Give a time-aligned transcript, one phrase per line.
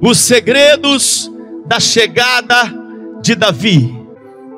[0.00, 1.30] os segredos
[1.66, 2.72] da chegada
[3.20, 3.94] de Davi.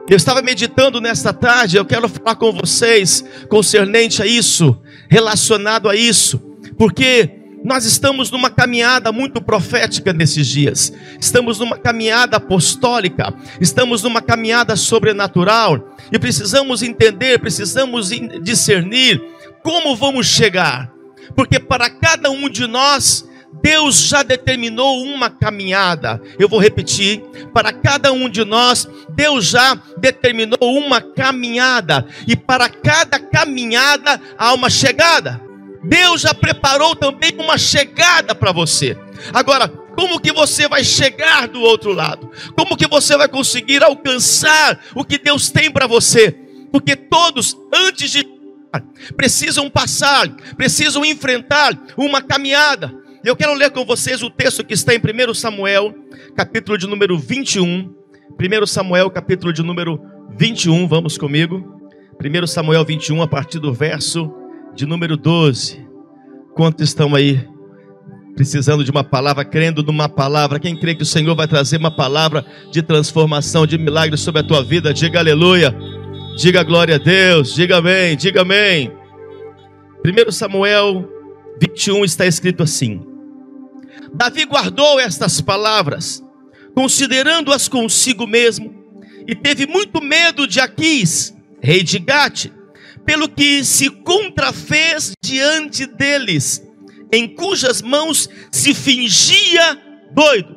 [0.08, 4.76] Eu estava meditando nesta tarde, eu quero falar com vocês concernente a isso,
[5.08, 6.38] relacionado a isso,
[6.76, 7.30] porque
[7.62, 14.74] nós estamos numa caminhada muito profética nesses dias, estamos numa caminhada apostólica, estamos numa caminhada
[14.74, 18.10] sobrenatural e precisamos entender, precisamos
[18.42, 19.22] discernir
[19.62, 20.92] como vamos chegar,
[21.36, 23.29] porque para cada um de nós
[23.62, 26.20] Deus já determinou uma caminhada.
[26.38, 27.22] Eu vou repetir:
[27.52, 34.52] para cada um de nós, Deus já determinou uma caminhada, e para cada caminhada há
[34.54, 35.40] uma chegada.
[35.82, 38.98] Deus já preparou também uma chegada para você.
[39.32, 42.30] Agora, como que você vai chegar do outro lado?
[42.56, 46.32] Como que você vai conseguir alcançar o que Deus tem para você?
[46.70, 48.40] Porque todos, antes de
[49.16, 52.94] precisam passar, precisam enfrentar uma caminhada.
[53.22, 55.94] Eu quero ler com vocês o texto que está em 1 Samuel,
[56.34, 57.94] capítulo de número 21.
[58.40, 60.00] 1 Samuel, capítulo de número
[60.38, 61.78] 21, vamos comigo.
[62.18, 64.32] 1 Samuel 21, a partir do verso
[64.74, 65.86] de número 12.
[66.54, 67.46] Quantos estão aí
[68.34, 70.58] precisando de uma palavra, crendo numa palavra?
[70.58, 74.44] Quem crê que o Senhor vai trazer uma palavra de transformação, de milagre sobre a
[74.44, 74.94] tua vida?
[74.94, 75.76] Diga aleluia.
[76.38, 77.54] Diga glória a Deus.
[77.54, 78.16] Diga amém.
[78.16, 78.90] Diga amém.
[80.02, 81.06] 1 Samuel
[81.60, 83.09] 21 está escrito assim:
[84.12, 86.22] Davi guardou estas palavras,
[86.74, 88.74] considerando-as consigo mesmo,
[89.26, 92.50] e teve muito medo de Aquis, rei de Gate,
[93.04, 96.62] pelo que se contrafez diante deles,
[97.12, 99.78] em cujas mãos se fingia
[100.12, 100.56] doido,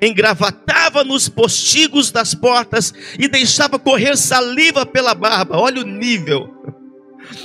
[0.00, 5.58] engravatava nos postigos das portas e deixava correr saliva pela barba.
[5.58, 6.48] Olha o nível.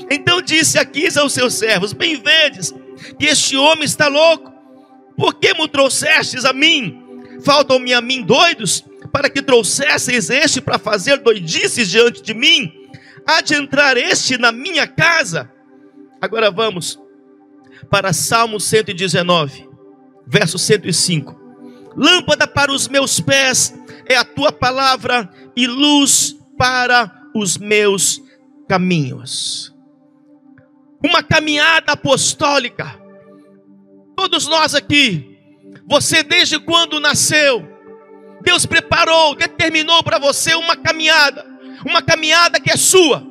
[0.10, 2.74] Então disse Aquis aos seus servos: Bem vedes
[3.20, 4.55] que este homem está louco.
[5.16, 7.02] Por que me trouxestes a mim?
[7.44, 12.72] Faltam-me a mim doidos, para que trouxesseis este para fazer doidices diante de mim?
[13.26, 15.52] Há de entrar este na minha casa?
[16.22, 17.00] Agora vamos
[17.90, 19.68] para Salmo 119,
[20.26, 21.44] verso 105.
[21.96, 23.74] Lâmpada para os meus pés
[24.06, 28.22] é a tua palavra e luz para os meus
[28.68, 29.74] caminhos.
[31.04, 33.00] Uma caminhada apostólica
[34.26, 35.38] Todos nós aqui,
[35.86, 37.64] você desde quando nasceu,
[38.42, 41.46] Deus preparou, determinou para você uma caminhada,
[41.86, 43.24] uma caminhada que é sua,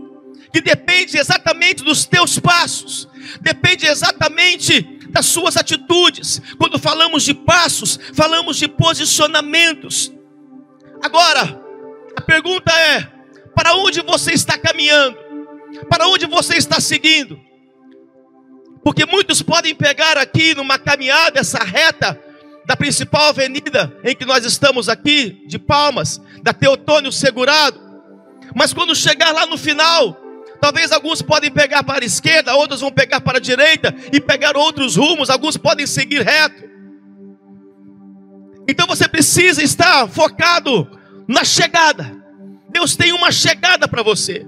[0.52, 3.08] que depende exatamente dos teus passos,
[3.40, 6.40] depende exatamente das suas atitudes.
[6.58, 10.12] Quando falamos de passos, falamos de posicionamentos.
[11.02, 11.60] Agora,
[12.16, 13.02] a pergunta é:
[13.52, 15.18] para onde você está caminhando?
[15.88, 17.36] Para onde você está seguindo?
[18.84, 22.20] Porque muitos podem pegar aqui numa caminhada essa reta
[22.66, 27.80] da principal avenida em que nós estamos aqui, de Palmas, da Teotônio Segurado.
[28.54, 30.16] Mas quando chegar lá no final,
[30.60, 34.56] talvez alguns podem pegar para a esquerda, outros vão pegar para a direita e pegar
[34.56, 36.62] outros rumos, alguns podem seguir reto.
[38.68, 40.88] Então você precisa estar focado
[41.26, 42.22] na chegada.
[42.68, 44.46] Deus tem uma chegada para você.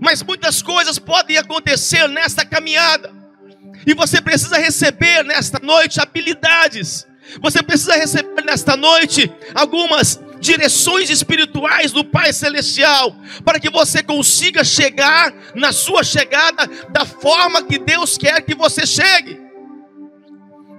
[0.00, 3.15] Mas muitas coisas podem acontecer nesta caminhada.
[3.86, 7.06] E você precisa receber nesta noite habilidades.
[7.40, 14.62] Você precisa receber nesta noite algumas direções espirituais do Pai Celestial, para que você consiga
[14.62, 19.40] chegar na sua chegada da forma que Deus quer que você chegue.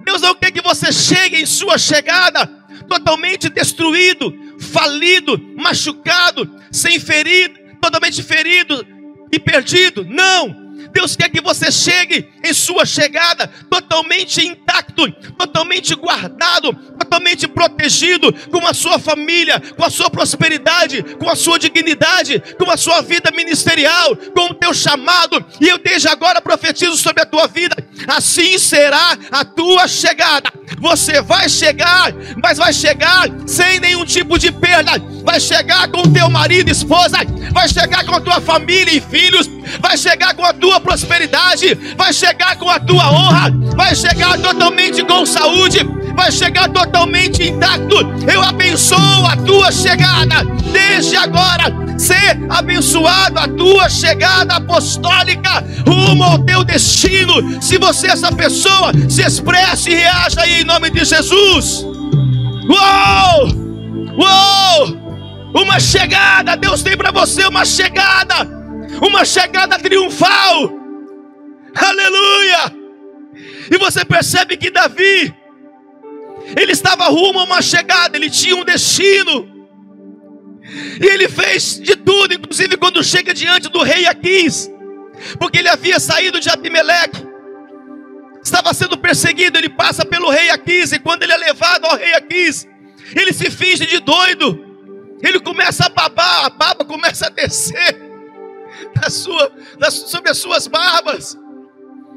[0.04, 2.46] Deus não quer que você chegue em sua chegada
[2.88, 8.86] totalmente destruído, falido, machucado, sem ferido, totalmente ferido
[9.30, 10.04] e perdido.
[10.04, 10.67] Não!
[10.92, 18.66] Deus quer que você chegue em sua chegada totalmente intacto, totalmente guardado, totalmente protegido, com
[18.66, 23.30] a sua família, com a sua prosperidade, com a sua dignidade, com a sua vida
[23.30, 25.44] ministerial, com o teu chamado.
[25.60, 30.52] E eu desde agora profetizo sobre a tua vida: assim será a tua chegada.
[30.80, 34.92] Você vai chegar, mas vai chegar sem nenhum tipo de perda.
[35.24, 37.18] Vai chegar com teu marido esposa,
[37.52, 39.48] vai chegar com a tua família e filhos,
[39.80, 45.02] vai chegar com a tua prosperidade, vai chegar com a tua honra, vai chegar totalmente
[45.04, 45.78] com saúde,
[46.14, 47.96] vai chegar totalmente intacto.
[48.30, 51.88] Eu abençoo a tua chegada desde agora.
[51.98, 57.60] Ser abençoado a tua chegada apostólica rumo ao teu destino.
[57.60, 61.84] Se você é essa pessoa, se expresse e reaja aí em nome de Jesus.
[62.68, 63.48] Uou!
[64.16, 65.08] Uou!
[65.54, 68.46] Uma chegada, Deus tem para você uma chegada,
[69.02, 70.72] uma chegada triunfal.
[71.74, 72.74] Aleluia!
[73.70, 75.34] E você percebe que Davi,
[76.56, 79.58] Ele estava rumo a uma chegada, ele tinha um destino.
[81.00, 84.70] E ele fez de tudo, inclusive quando chega diante do rei Aquis,
[85.38, 87.26] porque ele havia saído de Abimeleque,
[88.42, 92.14] estava sendo perseguido, ele passa pelo rei Aquis, e quando ele é levado ao rei
[92.14, 92.66] Aquis,
[93.14, 94.64] ele se finge de doido,
[95.22, 98.08] ele começa a babar, a baba começa a descer
[99.00, 99.52] na sua,
[99.90, 101.36] sobre as suas barbas.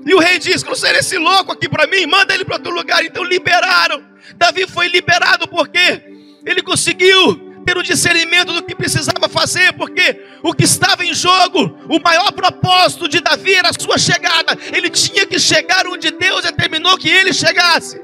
[0.06, 3.04] E o rei diz: Trouxeram esse louco aqui para mim, manda ele para outro lugar.
[3.04, 4.04] Então liberaram.
[4.36, 6.02] Davi foi liberado porque
[6.46, 11.78] ele conseguiu ter o discernimento do que precisava fazer, porque o que estava em jogo,
[11.90, 14.58] o maior propósito de Davi era a sua chegada.
[14.74, 18.02] Ele tinha que chegar onde Deus determinou que ele chegasse.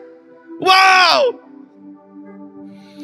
[0.62, 1.47] Uau!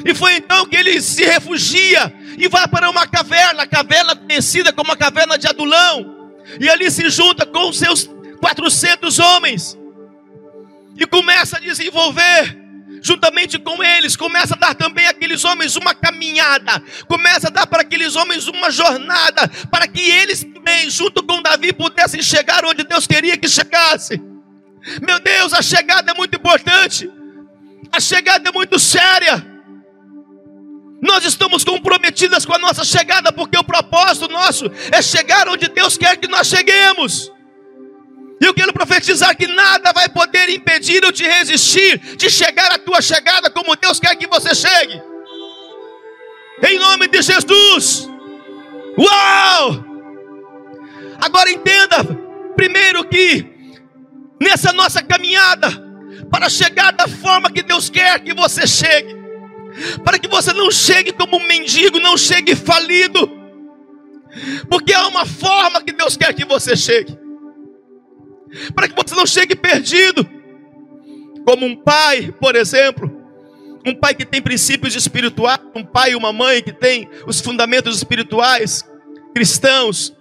[0.04, 4.92] E foi então que ele se refugia e vai para uma caverna, caverna conhecida como
[4.92, 6.30] a caverna de Adulão.
[6.60, 8.10] E ali se junta com seus
[8.40, 9.78] 400 homens
[10.98, 12.64] e começa a desenvolver
[13.02, 17.82] juntamente com eles, começa a dar também àqueles homens uma caminhada, começa a dar para
[17.82, 23.06] aqueles homens uma jornada, para que eles também, junto com Davi, pudessem chegar onde Deus
[23.06, 24.18] queria que chegasse.
[25.06, 27.10] Meu Deus, a chegada é muito importante,
[27.92, 29.53] a chegada é muito séria.
[31.04, 35.98] Nós estamos comprometidas com a nossa chegada, porque o propósito nosso é chegar onde Deus
[35.98, 37.30] quer que nós cheguemos.
[38.40, 42.78] E eu quero profetizar que nada vai poder impedir ou te resistir de chegar à
[42.78, 45.02] tua chegada como Deus quer que você chegue.
[46.62, 48.08] Em nome de Jesus.
[48.98, 49.84] Uau!
[51.20, 52.02] Agora entenda,
[52.56, 53.46] primeiro que
[54.40, 55.68] nessa nossa caminhada
[56.30, 59.23] para chegar da forma que Deus quer que você chegue,
[60.04, 63.30] para que você não chegue como um mendigo, não chegue falido,
[64.68, 67.16] porque há uma forma que Deus quer que você chegue.
[68.74, 70.28] Para que você não chegue perdido.
[71.44, 73.10] Como um pai, por exemplo,
[73.84, 77.96] um pai que tem princípios espirituais, um pai e uma mãe que tem os fundamentos
[77.96, 78.84] espirituais
[79.34, 80.14] cristãos,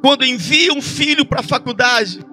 [0.00, 2.24] quando envia um filho para a faculdade,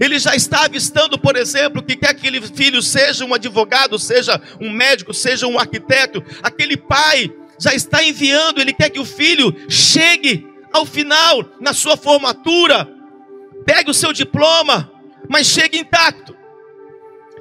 [0.00, 4.40] ele já está avistando, por exemplo, que quer que aquele filho seja um advogado, seja
[4.60, 9.54] um médico, seja um arquiteto, aquele pai já está enviando, ele quer que o filho
[9.68, 12.88] chegue ao final, na sua formatura,
[13.64, 14.90] pegue o seu diploma,
[15.28, 16.36] mas chegue intacto.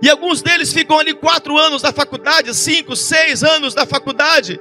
[0.01, 4.59] E alguns deles ficam ali quatro anos da faculdade, cinco, seis anos da faculdade.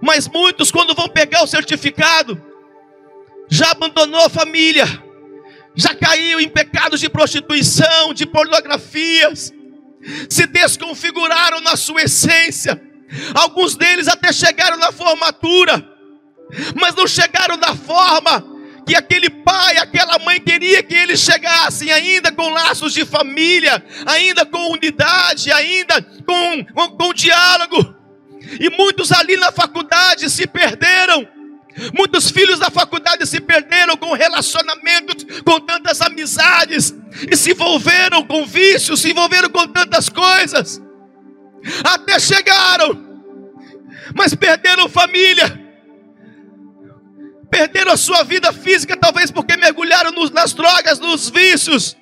[0.00, 2.40] Mas muitos, quando vão pegar o certificado,
[3.48, 4.86] já abandonou a família,
[5.74, 9.52] já caiu em pecados de prostituição, de pornografias,
[10.28, 12.80] se desconfiguraram na sua essência.
[13.34, 15.86] Alguns deles até chegaram na formatura,
[16.74, 18.54] mas não chegaram da forma
[18.86, 24.44] que aquele pai, aquela mãe queria que eles chegassem ainda com laços de família, ainda
[24.44, 27.94] com unidade, ainda com, com, com diálogo.
[28.60, 31.26] E muitos ali na faculdade se perderam.
[31.92, 36.94] Muitos filhos da faculdade se perderam com relacionamentos, com tantas amizades,
[37.30, 40.80] e se envolveram com vícios, se envolveram com tantas coisas,
[41.82, 43.22] até chegaram,
[44.14, 45.60] mas perderam família,
[47.50, 51.96] perderam a sua vida física, talvez porque mergulharam nos, nas drogas, nos vícios,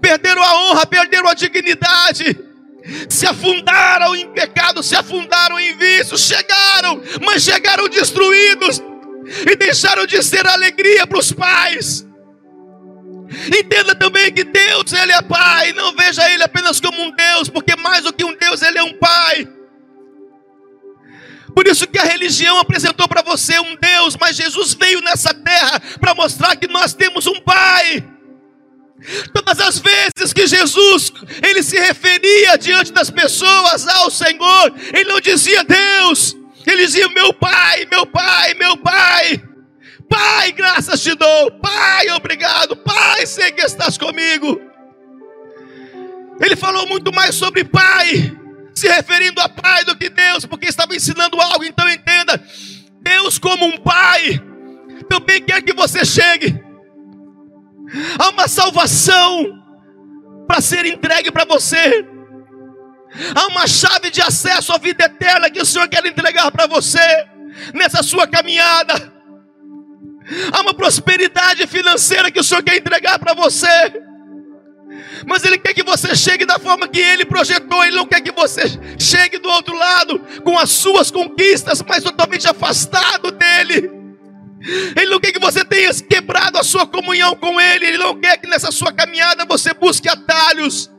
[0.00, 2.38] perderam a honra, perderam a dignidade,
[3.10, 8.82] se afundaram em pecado, se afundaram em vícios, chegaram, mas chegaram destruídos
[9.50, 12.06] e deixaram de ser alegria para os pais.
[13.58, 17.74] Entenda também que Deus, Ele é Pai, não veja Ele apenas como um Deus, porque
[17.76, 19.48] mais do que um Deus, Ele é um Pai.
[21.54, 25.80] Por isso que a religião apresentou para você um Deus, mas Jesus veio nessa terra
[26.00, 28.04] para mostrar que nós temos um Pai.
[29.32, 31.12] Todas as vezes que Jesus
[31.42, 36.36] ele se referia diante das pessoas ao Senhor, ele não dizia Deus,
[36.70, 39.42] ele dizia meu Pai, meu Pai, meu Pai.
[40.08, 41.52] Pai, graças te dou.
[41.52, 42.76] Pai, obrigado.
[42.76, 44.60] Pai, sei que estás comigo.
[46.40, 48.32] Ele falou muito mais sobre Pai
[48.74, 51.64] se referindo a pai do que Deus, porque estava ensinando algo.
[51.64, 52.42] Então entenda:
[53.00, 54.40] Deus, como um pai,
[55.08, 56.60] também quer que você chegue.
[58.18, 59.62] Há uma salvação
[60.46, 62.06] para ser entregue para você.
[63.34, 67.26] Há uma chave de acesso à vida eterna que o Senhor quer entregar para você
[67.74, 69.12] nessa sua caminhada.
[70.52, 73.92] Há uma prosperidade financeira que o Senhor quer entregar para você
[75.26, 77.84] mas Ele quer que você chegue da forma que Ele projetou.
[77.84, 78.62] Ele não quer que você
[78.98, 83.90] chegue do outro lado com as suas conquistas, mas totalmente afastado dEle.
[84.96, 87.86] Ele não quer que você tenha quebrado a sua comunhão com Ele.
[87.86, 90.90] Ele não quer que nessa sua caminhada você busque atalhos.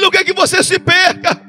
[0.00, 1.40] Não quer que você se perca.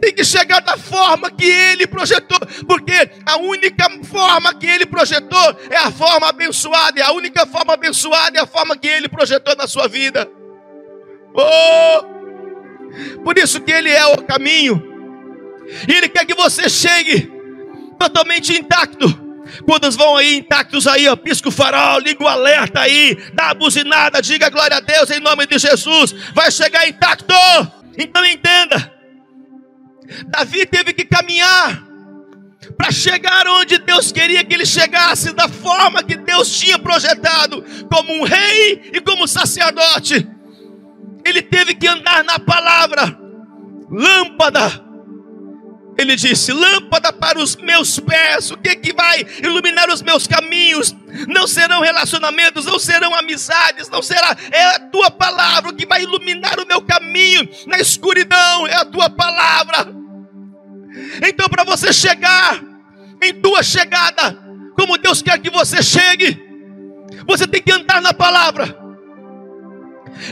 [0.00, 5.56] Tem que chegar da forma que ele projetou, porque a única forma que ele projetou
[5.68, 9.56] é a forma abençoada, e a única forma abençoada é a forma que ele projetou
[9.56, 10.30] na sua vida.
[11.34, 12.14] Oh!
[13.24, 14.80] Por isso que ele é o caminho.
[15.88, 17.32] E ele quer que você chegue
[17.98, 19.23] totalmente intacto.
[19.64, 23.54] Quantos vão aí intactos aí, ó, pisca o farol, liga o alerta aí, dá a
[23.54, 27.34] buzinada, diga glória a Deus em nome de Jesus, vai chegar intacto.
[27.96, 28.92] Então entenda,
[30.26, 31.84] Davi teve que caminhar
[32.76, 38.12] para chegar onde Deus queria que ele chegasse, da forma que Deus tinha projetado, como
[38.12, 40.26] um rei e como sacerdote.
[41.24, 43.18] Ele teve que andar na palavra,
[43.90, 44.84] lâmpada
[45.96, 50.94] ele disse: Lâmpada para os meus pés, o que, que vai iluminar os meus caminhos?
[51.28, 56.58] Não serão relacionamentos, não serão amizades, não será, é a tua palavra que vai iluminar
[56.58, 59.94] o meu caminho na escuridão, é a tua palavra.
[61.26, 62.60] Então, para você chegar
[63.22, 64.36] em tua chegada,
[64.76, 66.42] como Deus quer que você chegue,
[67.26, 68.76] você tem que andar na palavra,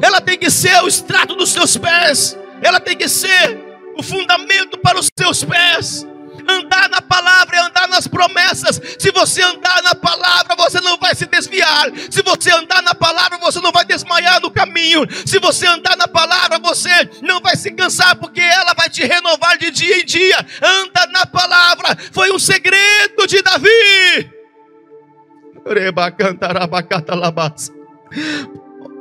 [0.00, 4.78] ela tem que ser o extrato dos seus pés, ela tem que ser o fundamento
[4.78, 6.06] para os seus pés.
[6.48, 8.80] Andar na palavra é andar nas promessas.
[8.98, 11.90] Se você andar na palavra, você não vai se desviar.
[12.10, 15.06] Se você andar na palavra, você não vai desmaiar no caminho.
[15.24, 16.90] Se você andar na palavra, você
[17.22, 20.46] não vai se cansar, porque ela vai te renovar de dia em dia.
[20.60, 21.96] Anda na palavra.
[22.12, 24.30] Foi um segredo de Davi.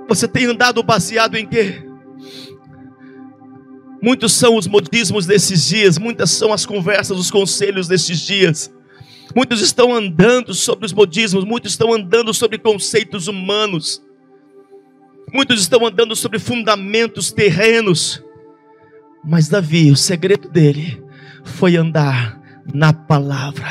[0.07, 1.90] Você tem andado baseado em quê?
[4.01, 8.73] Muitos são os modismos desses dias, muitas são as conversas, os conselhos desses dias.
[9.35, 14.01] Muitos estão andando sobre os modismos, muitos estão andando sobre conceitos humanos.
[15.31, 18.23] Muitos estão andando sobre fundamentos terrenos.
[19.23, 21.01] Mas Davi, o segredo dele
[21.43, 22.40] foi andar
[22.73, 23.67] na palavra.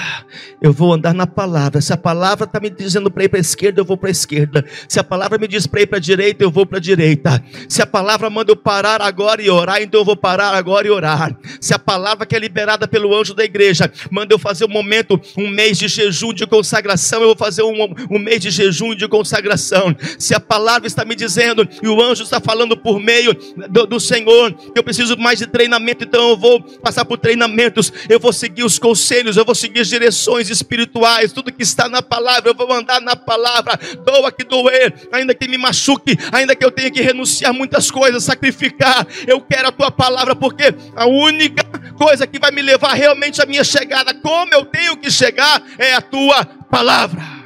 [0.60, 1.80] Eu vou andar na palavra.
[1.80, 4.12] Se a palavra está me dizendo para ir para a esquerda, eu vou para a
[4.12, 4.64] esquerda.
[4.88, 7.42] Se a palavra me diz para ir para a direita, eu vou para a direita.
[7.68, 10.90] Se a palavra manda eu parar agora e orar, então eu vou parar agora e
[10.90, 11.36] orar.
[11.60, 15.20] Se a palavra que é liberada pelo anjo da igreja manda eu fazer um momento,
[15.36, 19.08] um mês de jejum de consagração, eu vou fazer um, um mês de jejum de
[19.08, 19.96] consagração.
[20.18, 23.34] Se a palavra está me dizendo e o anjo está falando por meio
[23.70, 28.18] do, do Senhor, eu preciso mais de treinamento, então eu vou passar por treinamentos, eu
[28.18, 32.50] vou seguir os conselhos, eu vou seguir as direções espirituais, tudo que está na palavra,
[32.50, 36.70] eu vou andar na palavra, doa que doer, ainda que me machuque, ainda que eu
[36.70, 41.62] tenha que renunciar muitas coisas, sacrificar, eu quero a tua palavra, porque a única
[41.96, 45.94] coisa que vai me levar realmente à minha chegada, como eu tenho que chegar, é
[45.94, 47.40] a tua palavra.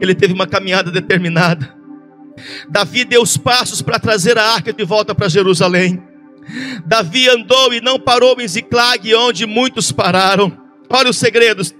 [0.00, 1.75] Ele teve uma caminhada determinada.
[2.68, 6.02] Davi deu os passos para trazer a arca de volta para Jerusalém.
[6.84, 10.56] Davi andou e não parou em Ziclag, onde muitos pararam.
[10.88, 11.74] Olha os segredos.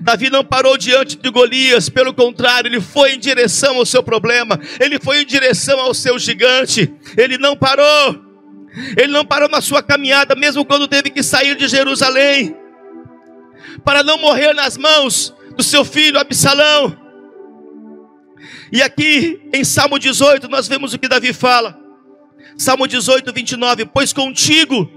[0.00, 4.58] Davi não parou diante de Golias, pelo contrário, ele foi em direção ao seu problema,
[4.80, 8.18] ele foi em direção ao seu gigante, ele não parou,
[8.96, 12.56] ele não parou na sua caminhada, mesmo quando teve que sair de Jerusalém,
[13.84, 17.07] para não morrer nas mãos do seu filho Absalão.
[18.72, 21.78] E aqui em Salmo 18 nós vemos o que Davi fala.
[22.56, 23.86] Salmo 18, 29.
[23.86, 24.90] Pois contigo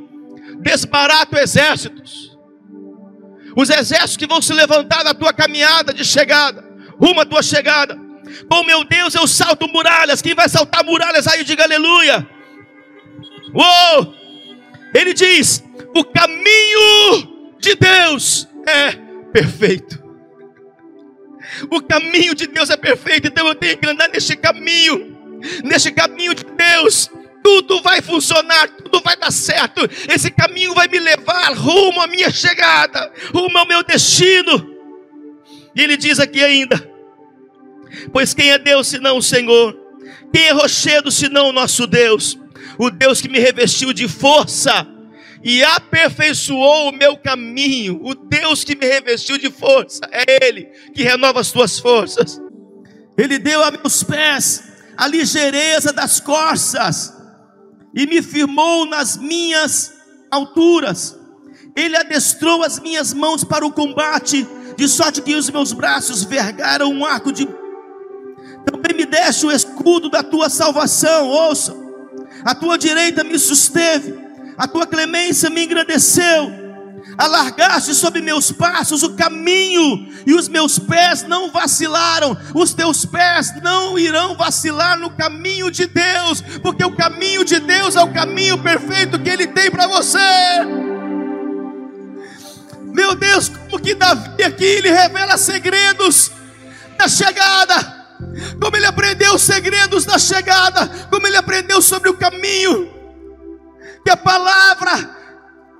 [0.62, 2.38] desbarato exércitos.
[3.56, 6.64] Os exércitos que vão se levantar na tua caminhada de chegada,
[7.00, 8.00] rumo à tua chegada.
[8.50, 10.22] Com meu Deus eu salto muralhas.
[10.22, 12.28] Quem vai saltar muralhas aí, diga aleluia.
[13.54, 14.16] Uou!
[14.94, 15.64] Ele diz:
[15.96, 18.94] o caminho de Deus é
[19.32, 20.01] perfeito.
[21.70, 26.34] O caminho de Deus é perfeito, então eu tenho que andar neste caminho, neste caminho
[26.34, 27.10] de Deus.
[27.44, 29.82] Tudo vai funcionar, tudo vai dar certo.
[30.08, 34.70] Esse caminho vai me levar rumo à minha chegada, rumo ao meu destino.
[35.76, 36.78] E ele diz aqui ainda:
[38.12, 39.76] Pois quem é Deus senão o Senhor?
[40.32, 42.38] Quem é rochedo senão o nosso Deus?
[42.78, 44.88] O Deus que me revestiu de força
[45.44, 48.00] e aperfeiçoou o meu caminho.
[48.04, 52.40] O Deus que me revestiu de força é Ele que renova as tuas forças.
[53.18, 54.64] Ele deu a meus pés
[54.96, 57.14] a ligeireza das corças
[57.96, 59.94] e me firmou nas minhas
[60.30, 61.18] alturas.
[61.76, 66.92] Ele adestrou as minhas mãos para o combate, de sorte que os meus braços vergaram
[66.92, 67.48] um arco de.
[68.66, 71.76] Também me deste o escudo da tua salvação, ouça.
[72.44, 74.31] A tua direita me susteve
[74.62, 76.54] a tua clemência me engrandeceu,
[77.18, 83.60] alargaste sobre meus passos o caminho, e os meus pés não vacilaram, os teus pés
[83.64, 88.62] não irão vacilar no caminho de Deus, porque o caminho de Deus é o caminho
[88.62, 90.20] perfeito que Ele tem para você.
[92.94, 96.32] Meu Deus, como que Davi aqui ele revela segredos
[97.00, 98.06] da chegada,
[98.62, 103.01] como ele aprendeu os segredos da chegada, como ele aprendeu sobre o caminho,
[104.04, 105.22] que a palavra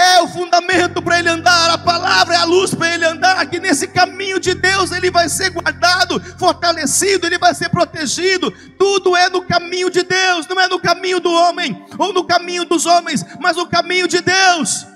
[0.02, 3.60] é o fundamento para ele andar, a palavra é a luz para ele andar, que
[3.60, 8.50] nesse caminho de Deus ele vai ser guardado, fortalecido, ele vai ser protegido.
[8.80, 12.66] Tudo é no caminho de Deus, não é no caminho do homem ou no caminho
[12.66, 14.88] dos homens, mas no caminho de Deus.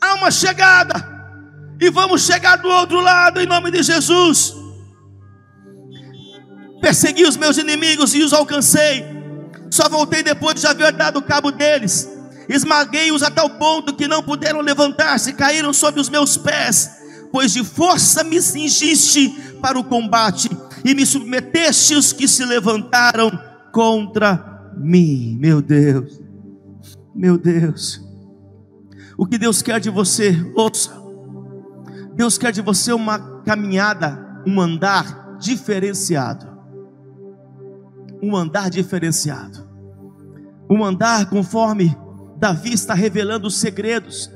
[0.00, 1.12] Há uma chegada,
[1.80, 4.54] e vamos chegar do outro lado em nome de Jesus.
[6.80, 9.04] Persegui os meus inimigos e os alcancei.
[9.70, 12.08] Só voltei depois de já haver dado cabo deles.
[12.48, 16.90] Esmaguei-os a tal ponto que não puderam levantar-se, caíram sob os meus pés,
[17.30, 19.30] pois de força me cingiste
[19.60, 20.50] para o combate
[20.84, 23.30] e me submeteste os que se levantaram
[23.72, 25.36] contra mim.
[25.40, 26.20] Meu Deus,
[27.14, 28.00] meu Deus,
[29.16, 30.90] o que Deus quer de você, ouça,
[32.14, 36.46] Deus quer de você uma caminhada, um andar diferenciado,
[38.22, 39.66] um andar diferenciado,
[40.68, 41.96] um andar conforme
[42.42, 44.28] Davi está revelando os segredos.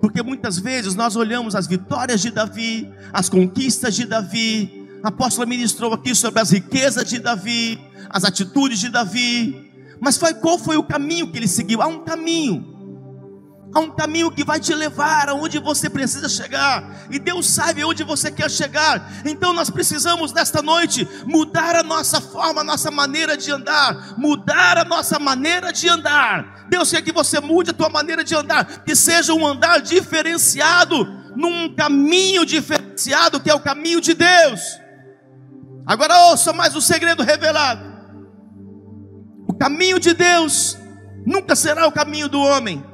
[0.00, 4.86] Porque muitas vezes nós olhamos as vitórias de Davi, as conquistas de Davi.
[5.02, 7.76] A apóstola ministrou aqui sobre as riquezas de Davi,
[8.08, 9.72] as atitudes de Davi.
[10.00, 11.82] Mas foi, qual foi o caminho que ele seguiu?
[11.82, 12.77] Há um caminho.
[13.74, 18.02] Há um caminho que vai te levar aonde você precisa chegar, e Deus sabe aonde
[18.02, 19.22] você quer chegar.
[19.26, 24.78] Então nós precisamos nesta noite mudar a nossa forma, a nossa maneira de andar, mudar
[24.78, 26.66] a nossa maneira de andar.
[26.70, 31.04] Deus quer que você mude a tua maneira de andar, que seja um andar diferenciado,
[31.36, 34.60] num caminho diferenciado que é o caminho de Deus.
[35.86, 37.86] Agora ouça mais o segredo revelado.
[39.46, 40.76] O caminho de Deus
[41.26, 42.87] nunca será o caminho do homem.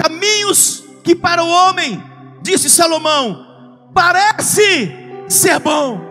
[0.00, 2.02] Caminhos que para o homem,
[2.42, 4.90] disse Salomão, parece
[5.28, 6.08] ser bom.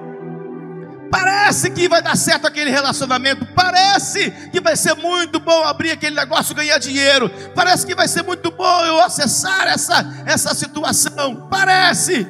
[1.12, 3.48] Parece que vai dar certo aquele relacionamento.
[3.56, 7.32] Parece que vai ser muito bom abrir aquele negócio, ganhar dinheiro.
[7.56, 11.48] Parece que vai ser muito bom eu acessar essa, essa situação.
[11.50, 12.28] Parece.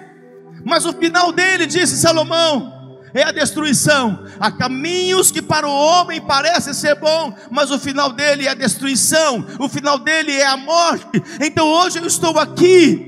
[0.63, 2.78] Mas o final dele, disse Salomão,
[3.13, 4.25] é a destruição.
[4.39, 8.55] Há caminhos que para o homem parecem ser bom, mas o final dele é a
[8.55, 11.21] destruição, o final dele é a morte.
[11.41, 13.05] Então hoje eu estou aqui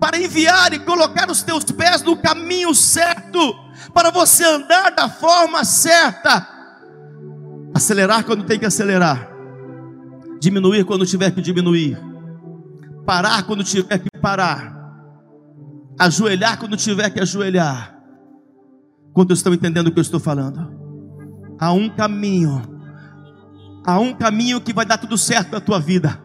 [0.00, 3.54] para enviar e colocar os teus pés no caminho certo,
[3.92, 6.48] para você andar da forma certa.
[7.74, 9.28] Acelerar quando tem que acelerar,
[10.40, 11.98] diminuir quando tiver que diminuir,
[13.04, 14.72] parar quando tiver que parar,
[15.98, 17.93] ajoelhar quando tiver que ajoelhar
[19.14, 20.74] Quantos estão entendendo o que eu estou falando?
[21.58, 22.60] Há um caminho,
[23.86, 26.20] há um caminho que vai dar tudo certo na tua vida,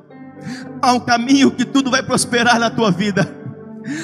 [0.82, 3.38] há um caminho que tudo vai prosperar na tua vida.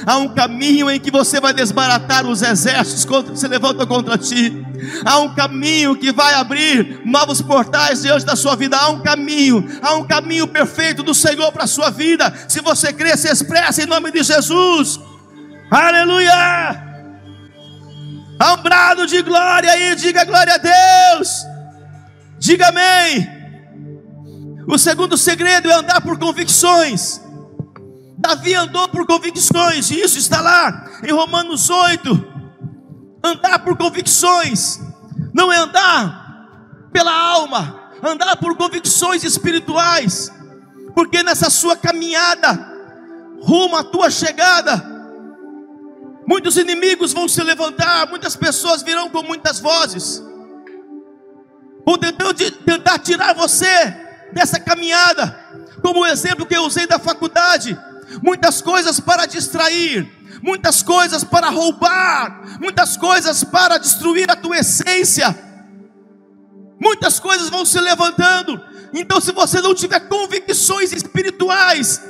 [0.05, 4.65] Há um caminho em que você vai desbaratar os exércitos que se levantam contra ti.
[5.03, 8.77] Há um caminho que vai abrir novos portais diante da sua vida.
[8.77, 12.33] Há um caminho, há um caminho perfeito do Senhor para a sua vida.
[12.47, 14.99] Se você crer, se expressa em nome de Jesus.
[15.69, 16.94] Aleluia!
[18.39, 21.29] Há um brado de glória aí, diga glória a Deus.
[22.37, 23.27] Diga amém.
[24.67, 27.21] O segundo segredo é andar por convicções.
[28.17, 32.33] Davi andou por convicções, e isso está lá em Romanos 8.
[33.23, 34.79] Andar por convicções,
[35.33, 40.31] não é andar pela alma, andar por convicções espirituais,
[40.93, 42.73] porque nessa sua caminhada,
[43.41, 44.94] rumo à tua chegada,
[46.27, 50.23] Muitos inimigos vão se levantar, muitas pessoas virão com muitas vozes,
[51.85, 53.95] vão tentar, tirar você
[54.33, 55.39] dessa caminhada,
[55.83, 57.77] como o exemplo que eu usei da faculdade,
[58.23, 60.11] muitas coisas para distrair,
[60.41, 65.38] muitas coisas para roubar, muitas coisas para destruir a tua essência,
[66.81, 68.59] muitas coisas vão se levantando,
[68.91, 72.01] então se você não tiver convicções espirituais,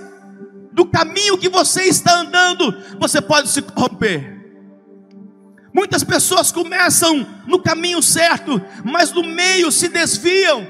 [0.75, 4.35] do caminho que você está andando, você pode se corromper.
[5.73, 10.67] Muitas pessoas começam no caminho certo, mas no meio se desviam.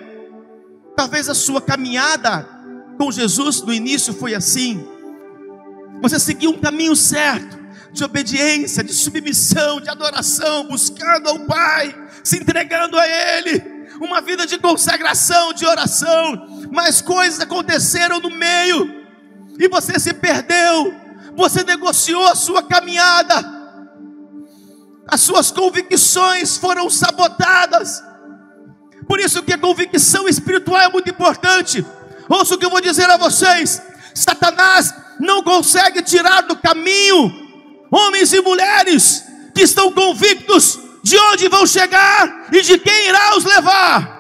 [0.95, 2.47] Talvez a sua caminhada
[2.99, 4.87] com Jesus no início foi assim.
[6.03, 7.57] Você seguiu um caminho certo,
[7.91, 14.45] de obediência, de submissão, de adoração, buscando ao Pai, se entregando a Ele, uma vida
[14.45, 19.04] de consagração, de oração, mas coisas aconteceram no meio
[19.59, 20.93] e você se perdeu,
[21.35, 23.53] você negociou a sua caminhada,
[25.07, 28.03] as suas convicções foram sabotadas.
[29.07, 31.85] Por isso que a convicção espiritual é muito importante.
[32.27, 33.81] Ouça o que eu vou dizer a vocês:
[34.15, 37.31] Satanás não consegue tirar do caminho
[37.91, 43.43] homens e mulheres que estão convictos de onde vão chegar e de quem irá os
[43.45, 44.15] levar.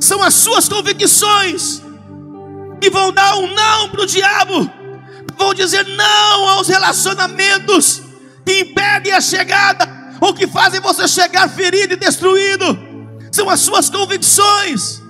[0.00, 1.83] São as suas convicções
[2.90, 4.70] vão dar um não para o diabo,
[5.36, 8.02] vão dizer não aos relacionamentos
[8.44, 9.88] que impedem a chegada
[10.20, 12.78] ou que fazem você chegar ferido e destruído.
[13.32, 15.02] São as suas convicções.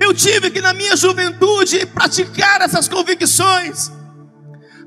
[0.00, 3.90] Eu tive que na minha juventude praticar essas convicções.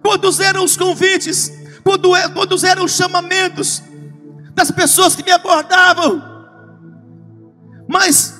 [0.01, 1.51] Quantos eram os convites?
[2.33, 3.81] Quantos eram os chamamentos
[4.53, 6.21] das pessoas que me abordavam?
[7.87, 8.35] Mas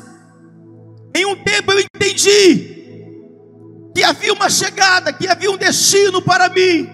[1.16, 2.77] em um tempo eu entendi
[3.98, 6.88] que havia uma chegada, que havia um destino para mim.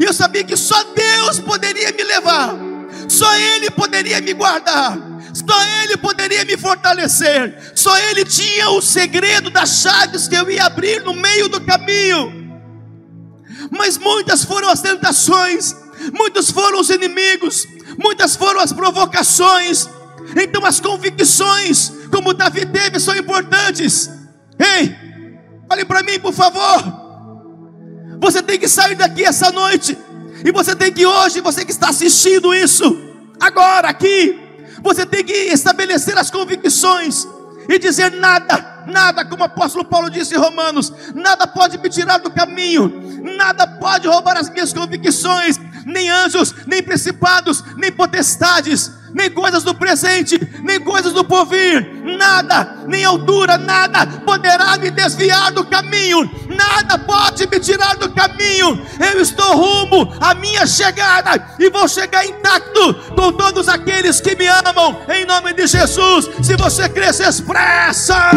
[0.00, 2.56] E eu sabia que só Deus poderia me levar,
[3.06, 4.96] só Ele poderia me guardar,
[5.34, 10.64] só Ele poderia me fortalecer, só Ele tinha o segredo das chaves que eu ia
[10.64, 12.62] abrir no meio do caminho.
[13.70, 15.76] Mas muitas foram as tentações,
[16.14, 17.68] muitos foram os inimigos,
[18.02, 19.86] muitas foram as provocações.
[20.34, 24.08] Então as convicções, como Davi teve, são importantes.
[24.58, 25.01] Ei,
[25.72, 27.00] olhe para mim, por favor.
[28.20, 29.98] Você tem que sair daqui essa noite.
[30.44, 32.84] E você tem que hoje, você que está assistindo isso,
[33.40, 34.38] agora aqui,
[34.82, 37.26] você tem que estabelecer as convicções
[37.68, 42.18] e dizer nada, nada, como o apóstolo Paulo disse em Romanos, nada pode me tirar
[42.18, 49.30] do caminho, nada pode roubar as minhas convicções, nem anjos, nem principados, nem potestades, nem
[49.30, 55.64] coisas do presente, nem coisas do porvir, nada, nem altura, nada poderá me desviar do
[55.64, 58.84] caminho, nada pode me tirar do caminho.
[59.12, 64.46] Eu estou rumo à minha chegada e vou chegar intacto com todos aqueles que me
[64.46, 66.30] amam, em nome de Jesus.
[66.42, 68.30] Se você crê, se expressa.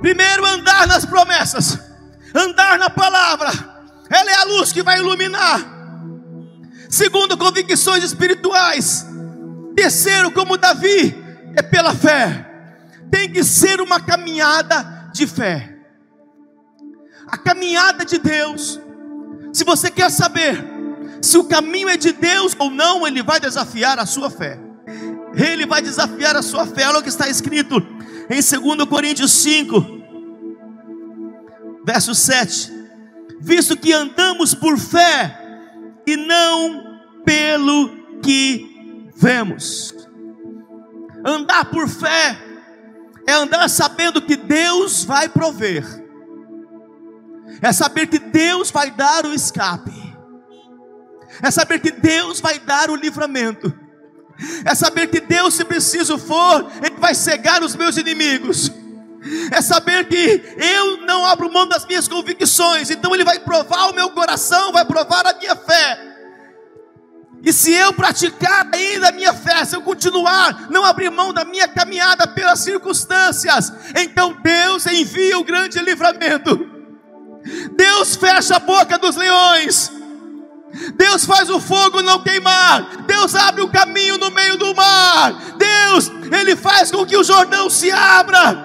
[0.00, 1.78] Primeiro, andar nas promessas,
[2.34, 3.50] andar na palavra,
[4.10, 5.75] ela é a luz que vai iluminar.
[6.88, 9.06] Segundo, convicções espirituais.
[9.74, 11.14] Terceiro, como Davi,
[11.54, 12.44] é pela fé.
[13.10, 15.76] Tem que ser uma caminhada de fé.
[17.26, 18.80] A caminhada de Deus.
[19.52, 20.64] Se você quer saber
[21.20, 24.58] se o caminho é de Deus ou não, ele vai desafiar a sua fé.
[25.34, 26.86] Ele vai desafiar a sua fé.
[26.88, 27.84] Olha o que está escrito
[28.30, 29.84] em 2 Coríntios 5,
[31.84, 32.72] verso 7.
[33.40, 35.45] Visto que andamos por fé
[36.06, 39.94] e não pelo que vemos.
[41.24, 42.38] Andar por fé
[43.26, 45.84] é andar sabendo que Deus vai prover,
[47.60, 49.92] é saber que Deus vai dar o escape,
[51.42, 53.74] é saber que Deus vai dar o livramento,
[54.64, 58.70] é saber que Deus, se preciso for, Ele vai cegar os meus inimigos
[59.50, 63.94] é saber que eu não abro mão das minhas convicções, então Ele vai provar o
[63.94, 66.06] meu coração, vai provar a minha fé.
[67.42, 71.44] E se eu praticar ainda a minha fé, se eu continuar, não abrir mão da
[71.44, 76.68] minha caminhada pelas circunstâncias, então Deus envia o grande livramento.
[77.76, 79.92] Deus fecha a boca dos leões.
[80.96, 83.04] Deus faz o fogo não queimar.
[83.06, 85.32] Deus abre o caminho no meio do mar.
[85.56, 88.64] Deus, Ele faz com que o Jordão se abra.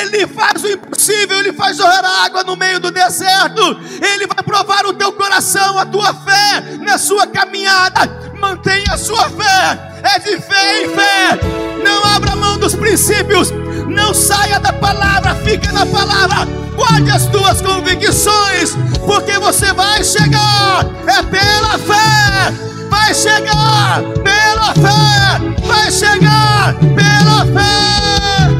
[0.00, 1.38] Ele faz o impossível.
[1.38, 3.62] Ele faz jorrar água no meio do deserto.
[4.00, 8.30] Ele vai provar o teu coração, a tua fé na sua caminhada.
[8.38, 9.90] Mantenha a sua fé.
[10.02, 11.40] É de fé em fé.
[11.84, 13.50] Não abra mão dos princípios.
[13.88, 15.34] Não saia da palavra.
[15.36, 23.14] Fica na palavra guarde as tuas convicções, porque você vai chegar, é pela fé, vai
[23.14, 28.50] chegar pela fé, vai chegar pela fé.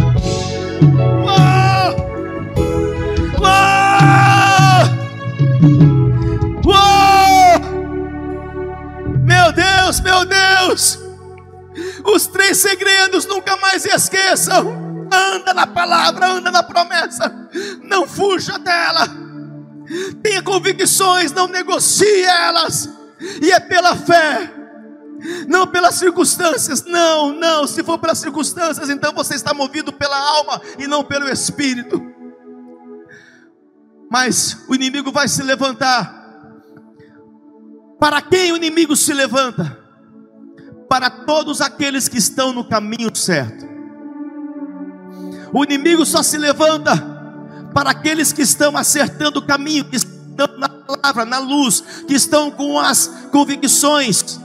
[1.27, 1.91] Uou!
[3.41, 4.81] Uou!
[6.65, 7.61] Uou!
[9.25, 10.99] Meu Deus, meu Deus,
[12.05, 17.49] os três segredos nunca mais esqueçam anda na palavra, anda na promessa,
[17.83, 19.09] não fuja dela,
[20.23, 22.89] tenha convicções, não negocie elas,
[23.43, 24.51] e é pela fé,
[25.47, 30.61] não pelas circunstâncias, não, não, se for pelas circunstâncias, então você está movido pela alma
[30.79, 32.01] e não pelo espírito.
[34.11, 36.19] Mas o inimigo vai se levantar.
[38.01, 39.79] Para quem o inimigo se levanta?
[40.89, 43.69] Para todos aqueles que estão no caminho certo.
[45.53, 46.93] O inimigo só se levanta
[47.73, 52.51] para aqueles que estão acertando o caminho, que estão na palavra, na luz, que estão
[52.51, 54.41] com as convicções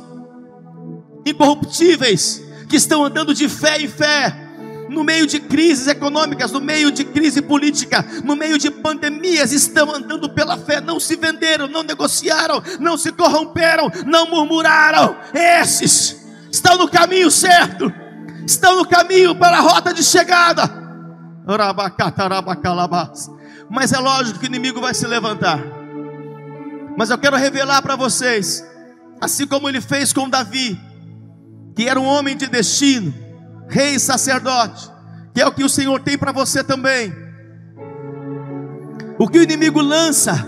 [1.26, 4.46] incorruptíveis, que estão andando de fé em fé,
[4.90, 9.94] no meio de crises econômicas, no meio de crise política, no meio de pandemias, estão
[9.94, 15.16] andando pela fé, não se venderam, não negociaram, não se corromperam, não murmuraram.
[15.34, 17.92] Esses estão no caminho certo,
[18.46, 20.86] estão no caminho para a rota de chegada.
[23.70, 25.60] Mas é lógico que o inimigo vai se levantar.
[26.98, 28.66] Mas eu quero revelar para vocês,
[29.20, 30.80] assim como ele fez com Davi,
[31.76, 33.14] que era um homem de destino,
[33.68, 34.90] rei e sacerdote,
[35.34, 37.14] que é o que o Senhor tem para você também.
[39.20, 40.48] O que o inimigo lança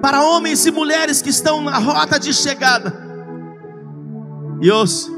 [0.00, 2.94] para homens e mulheres que estão na rota de chegada.
[4.60, 5.10] E ouça,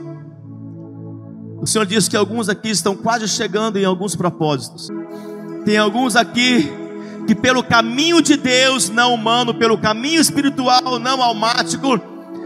[1.61, 4.89] o Senhor diz que alguns aqui estão quase chegando em alguns propósitos.
[5.65, 6.73] Tem alguns aqui
[7.29, 12.01] que pelo caminho de Deus, não humano, pelo caminho espiritual, não almático,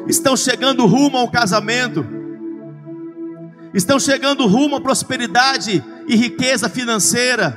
[0.08, 2.04] estão chegando rumo ao casamento,
[3.72, 7.56] estão chegando rumo à prosperidade e riqueza financeira,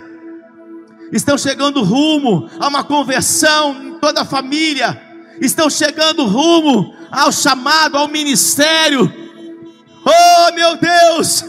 [1.12, 5.02] estão chegando rumo a uma conversão em toda a família,
[5.42, 9.12] estão chegando rumo ao chamado, ao ministério.
[10.06, 11.44] Oh meu Deus,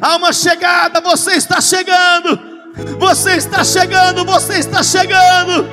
[0.00, 2.49] há uma chegada, você está chegando.
[2.98, 5.66] Você está chegando, você está chegando.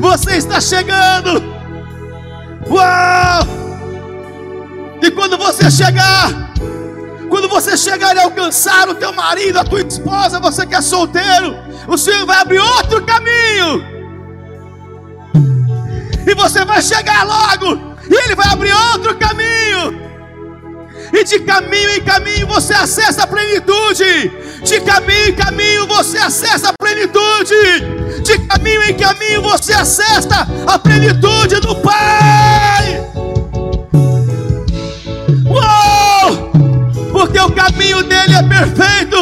[0.00, 1.42] Você está chegando.
[2.68, 3.46] Uau!
[5.02, 6.52] E quando você chegar,
[7.28, 11.56] quando você chegar e alcançar o teu marido, a tua esposa, você que é solteiro,
[11.86, 13.84] o Senhor vai abrir outro caminho.
[16.26, 20.07] E você vai chegar logo, e Ele vai abrir outro caminho
[21.12, 26.70] e de caminho em caminho você acessa a plenitude, de caminho em caminho você acessa
[26.70, 33.00] a plenitude, de caminho em caminho você acessa a plenitude do Pai.
[35.46, 36.48] Uou!
[37.10, 39.16] Porque o caminho dele é perfeito.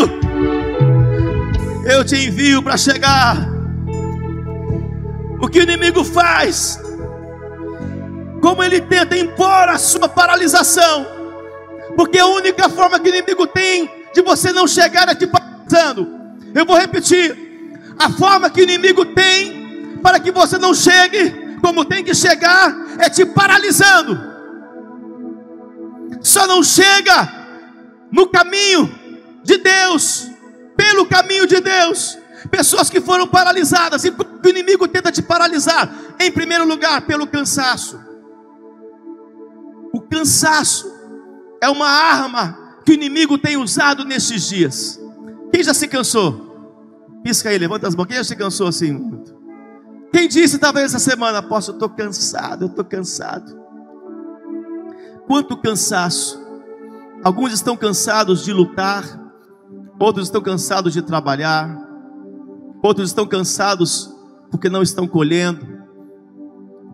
[1.84, 3.48] Eu te envio para chegar.
[5.40, 6.80] O que o inimigo faz?
[8.42, 11.15] Como ele tenta impor a sua paralisação
[11.96, 16.06] porque a única forma que o inimigo tem de você não chegar é te paralisando.
[16.54, 17.34] Eu vou repetir:
[17.98, 22.76] a forma que o inimigo tem para que você não chegue como tem que chegar
[22.98, 24.36] é te paralisando.
[26.20, 27.32] Só não chega
[28.12, 28.94] no caminho
[29.42, 30.28] de Deus,
[30.76, 32.18] pelo caminho de Deus.
[32.50, 37.98] Pessoas que foram paralisadas, e o inimigo tenta te paralisar, em primeiro lugar, pelo cansaço.
[39.92, 40.95] O cansaço
[41.66, 45.00] é uma arma que o inimigo tem usado nesses dias.
[45.52, 46.70] Quem já se cansou?
[47.24, 48.06] Pisca aí, levanta as mãos.
[48.06, 49.34] Quem já se cansou assim muito?
[50.12, 53.60] Quem disse talvez essa semana, posso, eu estou cansado, eu estou cansado.
[55.26, 56.40] Quanto cansaço.
[57.24, 59.02] Alguns estão cansados de lutar,
[59.98, 61.76] outros estão cansados de trabalhar,
[62.80, 64.14] outros estão cansados
[64.50, 65.66] porque não estão colhendo,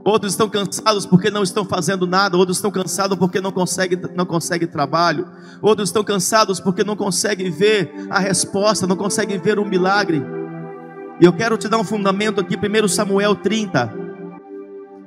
[0.04, 4.26] Outros estão cansados porque não estão fazendo nada, outros estão cansados porque não conseguem não
[4.26, 5.28] consegue trabalho,
[5.60, 10.22] outros estão cansados porque não conseguem ver a resposta, não conseguem ver o milagre.
[11.20, 13.94] E eu quero te dar um fundamento aqui, 1 Samuel 30,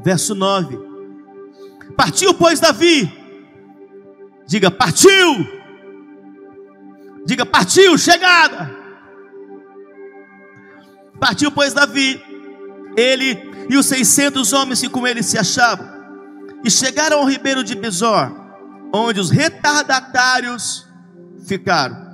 [0.02, 0.80] verso 9.
[1.98, 3.12] Partiu, pois, Davi.
[4.48, 5.46] Diga, partiu.
[7.26, 8.72] Diga, partiu, chegada.
[11.20, 12.22] Partiu, pois, Davi.
[12.96, 15.88] Ele e os seiscentos homens que com ele se achavam,
[16.64, 18.32] e chegaram ao ribeiro de Besor,
[18.94, 20.86] onde os retardatários
[21.48, 22.06] ficaram.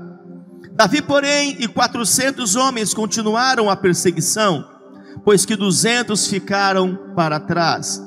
[0.73, 4.67] Davi, porém, e quatrocentos homens continuaram a perseguição,
[5.23, 8.01] pois que duzentos ficaram para trás,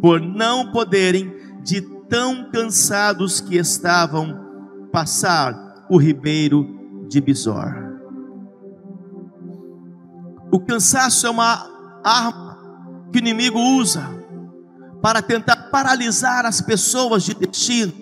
[0.00, 7.88] por não poderem, de tão cansados que estavam, passar o ribeiro de Besor.
[10.50, 11.66] O cansaço é uma
[12.02, 12.47] arma
[13.12, 14.06] que o inimigo usa
[15.00, 17.92] para tentar paralisar as pessoas de destino,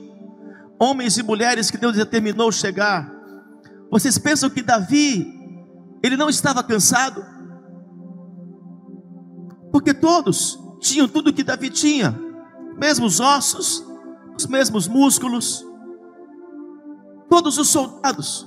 [0.78, 3.10] homens e mulheres que Deus determinou chegar.
[3.90, 5.26] Vocês pensam que Davi,
[6.02, 7.24] ele não estava cansado?
[9.70, 12.18] Porque todos tinham tudo que Davi tinha,
[12.76, 13.84] mesmos ossos,
[14.36, 15.64] os mesmos músculos,
[17.28, 18.46] todos os soldados.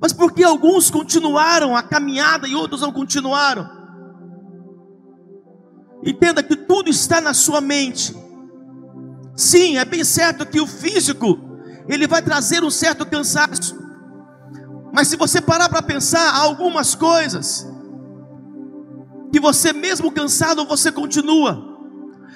[0.00, 3.79] Mas porque alguns continuaram a caminhada e outros não continuaram?
[6.04, 8.16] Entenda que tudo está na sua mente.
[9.36, 11.38] Sim, é bem certo que o físico
[11.88, 13.78] ele vai trazer um certo cansaço.
[14.92, 17.66] Mas se você parar para pensar algumas coisas
[19.32, 21.70] que você mesmo cansado, você continua.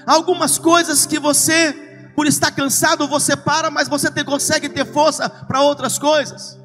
[0.07, 1.73] Há algumas coisas que você,
[2.15, 6.59] por estar cansado, você para, mas você tem, consegue ter força para outras coisas.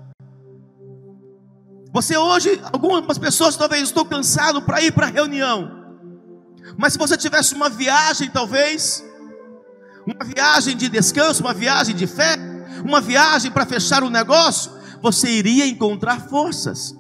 [1.92, 5.79] Você hoje, algumas pessoas talvez estou cansado para ir para a reunião.
[6.80, 9.04] Mas se você tivesse uma viagem, talvez,
[10.08, 12.38] uma viagem de descanso, uma viagem de fé,
[12.86, 16.96] uma viagem para fechar o negócio, você iria encontrar forças.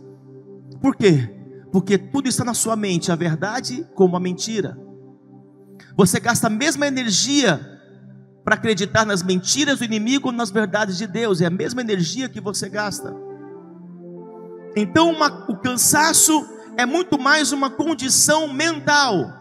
[0.81, 1.33] Por quê?
[1.71, 4.77] Porque tudo está na sua mente, a verdade como a mentira.
[5.95, 7.65] Você gasta a mesma energia
[8.43, 12.41] para acreditar nas mentiras do inimigo, nas verdades de Deus, é a mesma energia que
[12.41, 13.15] você gasta.
[14.75, 19.38] Então, uma, o cansaço é muito mais uma condição mental.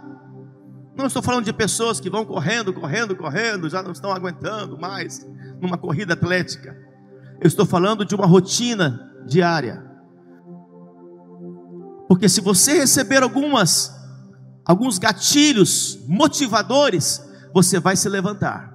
[0.99, 5.25] Não estou falando de pessoas que vão correndo, correndo, correndo, já não estão aguentando mais
[5.61, 6.77] numa corrida atlética.
[7.41, 9.81] Eu estou falando de uma rotina diária.
[12.09, 13.97] Porque se você receber algumas
[14.65, 18.75] alguns gatilhos motivadores, você vai se levantar.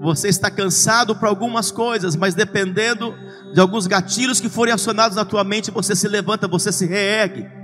[0.00, 3.14] Você está cansado para algumas coisas, mas dependendo
[3.54, 7.61] de alguns gatilhos que forem acionados na tua mente, você se levanta, você se reergue.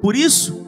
[0.00, 0.66] Por isso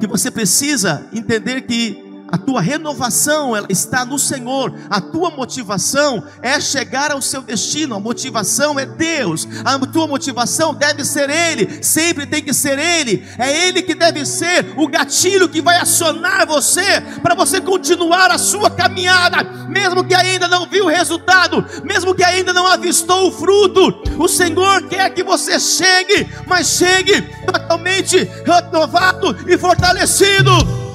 [0.00, 4.74] que você precisa entender que a tua renovação ela está no Senhor.
[4.90, 7.94] A tua motivação é chegar ao seu destino.
[7.94, 9.48] A motivação é Deus.
[9.64, 11.82] A tua motivação deve ser Ele.
[11.82, 13.26] Sempre tem que ser Ele.
[13.38, 18.38] É Ele que deve ser o gatilho que vai acionar você para você continuar a
[18.38, 23.32] sua caminhada, mesmo que ainda não viu o resultado, mesmo que ainda não avistou o
[23.32, 24.02] fruto.
[24.18, 30.87] O Senhor quer que você chegue, mas chegue totalmente renovado e fortalecido.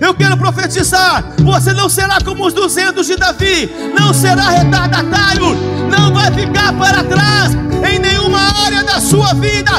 [0.00, 5.56] Eu quero profetizar: você não será como os 200 de Davi, não será retardatário,
[5.90, 7.52] não vai ficar para trás
[7.88, 9.72] em nenhuma área da sua vida.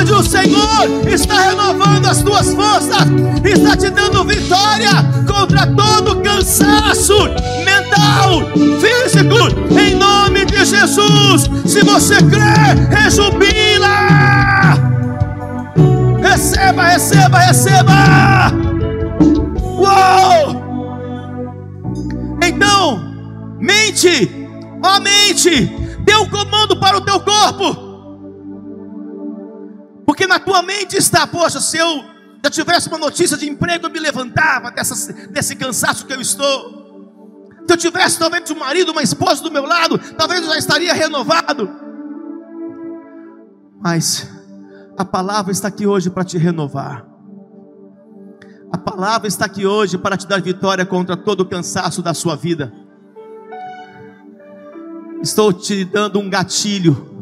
[0.00, 3.06] Onde o Senhor está renovando as tuas forças,
[3.44, 4.90] está te dando vitória
[5.26, 7.14] contra todo cansaço
[7.64, 8.40] mental,
[8.80, 11.50] físico, em nome de Jesus.
[11.66, 13.94] Se você crê, rejubila.
[16.22, 18.63] Receba, receba, receba.
[22.46, 22.98] Então,
[23.58, 24.30] mente,
[24.84, 25.66] ó mente,
[26.04, 27.84] dê um comando para o teu corpo.
[30.06, 32.04] Porque na tua mente está, poxa, se eu
[32.50, 34.72] tivesse uma notícia de emprego, eu me levantava
[35.30, 36.84] desse cansaço que eu estou.
[37.66, 40.92] Se eu tivesse talvez um marido, uma esposa do meu lado, talvez eu já estaria
[40.92, 41.70] renovado.
[43.80, 44.28] Mas
[44.98, 47.13] a palavra está aqui hoje para te renovar.
[48.74, 52.34] A palavra está aqui hoje para te dar vitória contra todo o cansaço da sua
[52.34, 52.72] vida.
[55.22, 57.13] Estou te dando um gatilho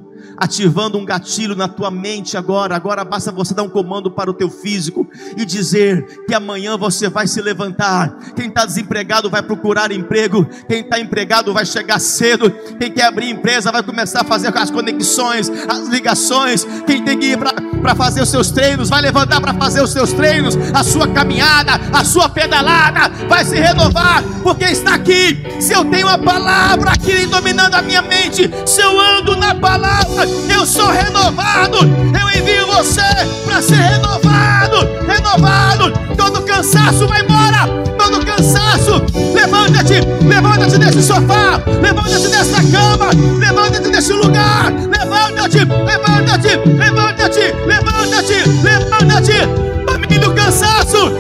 [0.43, 2.75] ativando um gatilho na tua mente agora.
[2.75, 7.09] Agora basta você dar um comando para o teu físico e dizer que amanhã você
[7.09, 8.19] vai se levantar.
[8.35, 10.45] Quem está desempregado vai procurar emprego.
[10.69, 12.51] Quem está empregado vai chegar cedo.
[12.77, 16.67] Quem quer abrir empresa vai começar a fazer as conexões, as ligações.
[16.87, 20.13] Quem tem que ir para fazer os seus treinos vai levantar para fazer os seus
[20.13, 20.57] treinos.
[20.75, 25.41] A sua caminhada, a sua pedalada vai se renovar porque está aqui.
[25.61, 30.32] Se eu tenho a palavra aqui dominando a minha mente, se eu ando na palavra,
[30.63, 31.79] eu sou renovado.
[31.79, 33.03] Eu envio você
[33.45, 35.93] para ser renovado, renovado.
[36.17, 37.67] Todo cansaço vai embora,
[37.99, 39.03] todo cansaço.
[39.35, 44.73] Levanta-te, levanta-te desse sofá, levanta-te dessa cama, levanta-te desse lugar.
[44.73, 49.73] Levanta-te, levanta-te, levanta-te, levanta-te, levanta-te.
[49.85, 51.11] Domine o cansaço,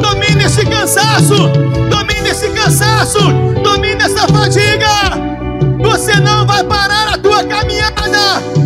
[0.00, 1.48] domine esse cansaço,
[1.90, 3.20] domine esse cansaço,
[3.62, 4.88] domine essa fadiga.
[5.80, 8.61] Você não vai parar a tua caminhada.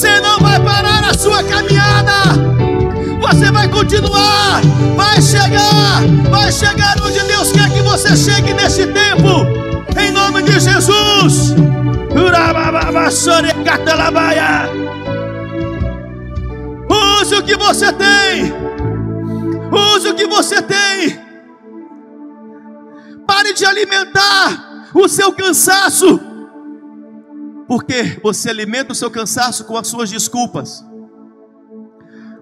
[0.00, 2.32] Você não vai parar a sua caminhada.
[3.20, 4.62] Você vai continuar,
[4.96, 9.44] vai chegar, vai chegar onde Deus quer que você chegue nesse tempo.
[10.00, 11.54] Em nome de Jesus.
[17.20, 18.54] Use o que você tem.
[19.70, 21.20] Use o que você tem.
[23.26, 26.29] Pare de alimentar o seu cansaço
[27.70, 30.84] porque você alimenta o seu cansaço com as suas desculpas.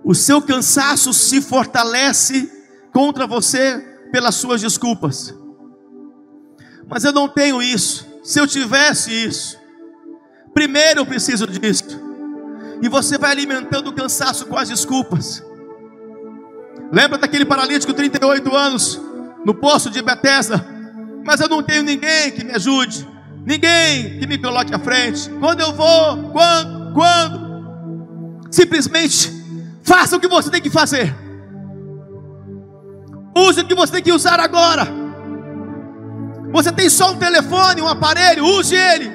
[0.03, 2.51] O seu cansaço se fortalece
[2.95, 3.76] contra você
[4.11, 5.35] pelas suas desculpas.
[6.89, 8.09] Mas eu não tenho isso.
[8.24, 9.59] Se eu tivesse isso,
[10.55, 12.01] primeiro eu preciso disso.
[12.81, 15.45] E você vai alimentando o cansaço com as desculpas.
[16.91, 18.99] Lembra daquele paralítico 38 anos
[19.45, 20.66] no poço de Betesda?
[21.22, 23.17] Mas eu não tenho ninguém que me ajude.
[23.49, 25.30] Ninguém que me coloque à frente.
[25.40, 27.49] Quando eu vou, quando, quando.
[28.51, 29.32] Simplesmente
[29.82, 31.16] faça o que você tem que fazer.
[33.34, 34.86] Use o que você tem que usar agora.
[36.53, 39.11] Você tem só um telefone, um aparelho, use ele.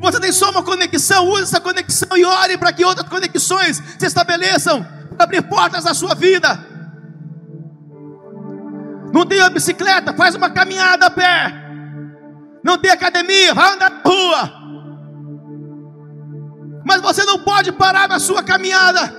[0.00, 4.06] Você tem só uma conexão, use essa conexão e ore para que outras conexões se
[4.06, 4.82] estabeleçam
[5.16, 6.64] para abrir portas na sua vida.
[9.12, 11.63] Não tem bicicleta, faz uma caminhada a pé.
[12.64, 14.52] Não tem academia, vai andar na rua.
[16.82, 19.12] Mas você não pode parar na sua caminhada.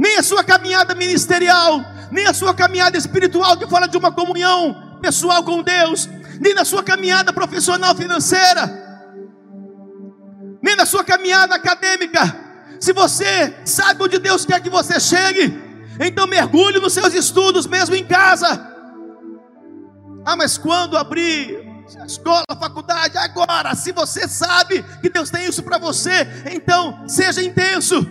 [0.00, 4.98] Nem a sua caminhada ministerial, nem a sua caminhada espiritual que fala de uma comunhão
[5.02, 6.08] pessoal com Deus,
[6.40, 8.62] nem na sua caminhada profissional financeira,
[10.62, 12.34] nem na sua caminhada acadêmica.
[12.80, 15.60] Se você sabe onde Deus quer que você chegue,
[16.00, 18.71] então mergulhe nos seus estudos mesmo em casa.
[20.24, 21.72] Ah, mas quando abrir
[22.06, 28.06] escola, faculdade, agora, se você sabe que Deus tem isso para você, então seja intenso.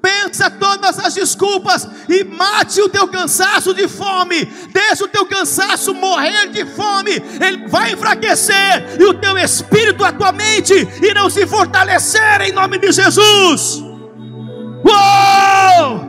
[0.00, 4.46] Pensa todas as desculpas e mate o teu cansaço de fome.
[4.72, 7.12] Deixa o teu cansaço morrer de fome.
[7.12, 10.72] Ele vai enfraquecer e o teu espírito, a tua mente
[11.02, 13.82] irão se fortalecer em nome de Jesus.
[14.84, 16.08] Uou!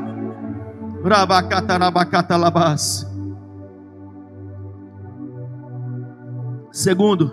[6.72, 7.32] Segundo,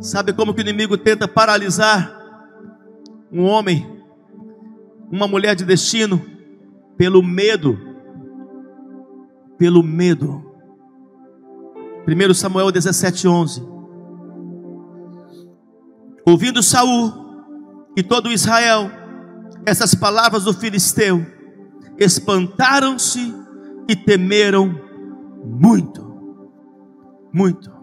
[0.00, 2.16] sabe como que o inimigo tenta paralisar
[3.32, 3.98] um homem
[5.10, 6.20] uma mulher de destino
[6.96, 7.78] pelo medo.
[9.56, 10.44] Pelo medo.
[12.06, 13.66] 1 Samuel 17:11.
[16.26, 17.12] Ouvindo Saul
[17.96, 18.90] e todo Israel
[19.64, 21.26] essas palavras do filisteu,
[21.98, 23.34] espantaram-se
[23.88, 24.80] e temeram
[25.44, 26.06] muito.
[27.32, 27.77] Muito.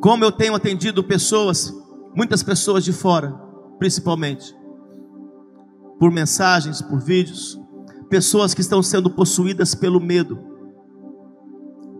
[0.00, 1.74] Como eu tenho atendido pessoas,
[2.14, 3.32] muitas pessoas de fora,
[3.78, 4.54] principalmente,
[5.98, 7.60] por mensagens, por vídeos,
[8.08, 10.38] pessoas que estão sendo possuídas pelo medo,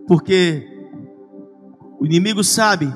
[0.07, 0.65] porque
[1.99, 2.91] o inimigo sabe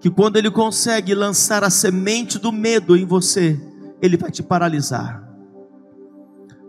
[0.00, 3.60] que quando ele consegue lançar a semente do medo em você,
[4.00, 5.28] ele vai te paralisar.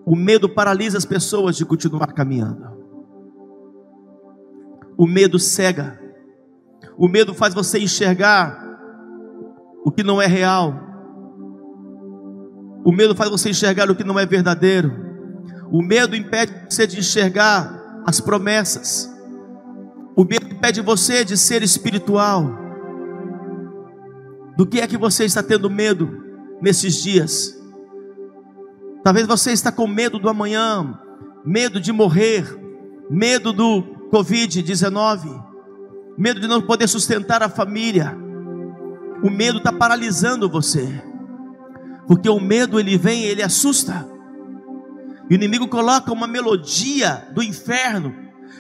[0.06, 2.68] O medo paralisa as pessoas de continuar caminhando.
[4.98, 6.09] O medo cega.
[7.00, 8.62] O medo faz você enxergar
[9.86, 10.74] o que não é real.
[12.84, 14.92] O medo faz você enxergar o que não é verdadeiro.
[15.72, 19.10] O medo impede você de enxergar as promessas.
[20.14, 22.52] O medo impede você de ser espiritual.
[24.58, 26.10] Do que é que você está tendo medo
[26.62, 27.58] nesses dias?
[29.06, 31.00] Talvez você está com medo do amanhã,
[31.46, 32.44] medo de morrer,
[33.10, 35.49] medo do Covid-19,
[36.20, 38.16] medo de não poder sustentar a família.
[39.24, 41.02] O medo está paralisando você.
[42.06, 44.06] Porque o medo ele vem, ele assusta.
[45.30, 48.14] E o inimigo coloca uma melodia do inferno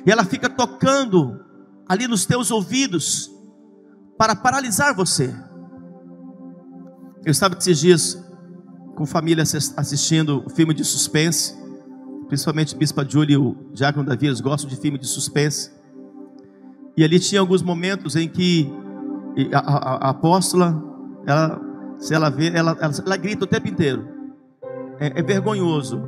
[0.05, 1.39] e ela fica tocando
[1.88, 3.30] ali nos teus ouvidos
[4.18, 5.34] para paralisar você.
[7.26, 8.24] Eu estava esses dias
[8.95, 11.55] com família assistindo filme de suspense,
[12.28, 15.78] principalmente Bispa Júlia e o Diácono Davi, eles gostam de filme de suspense.
[17.00, 18.70] E ali tinha alguns momentos em que
[19.54, 20.84] a, a, a apóstola,
[21.26, 21.62] ela
[21.97, 24.06] se ela vê, ela, ela, ela grita o tempo inteiro.
[25.00, 26.04] É, é vergonhoso.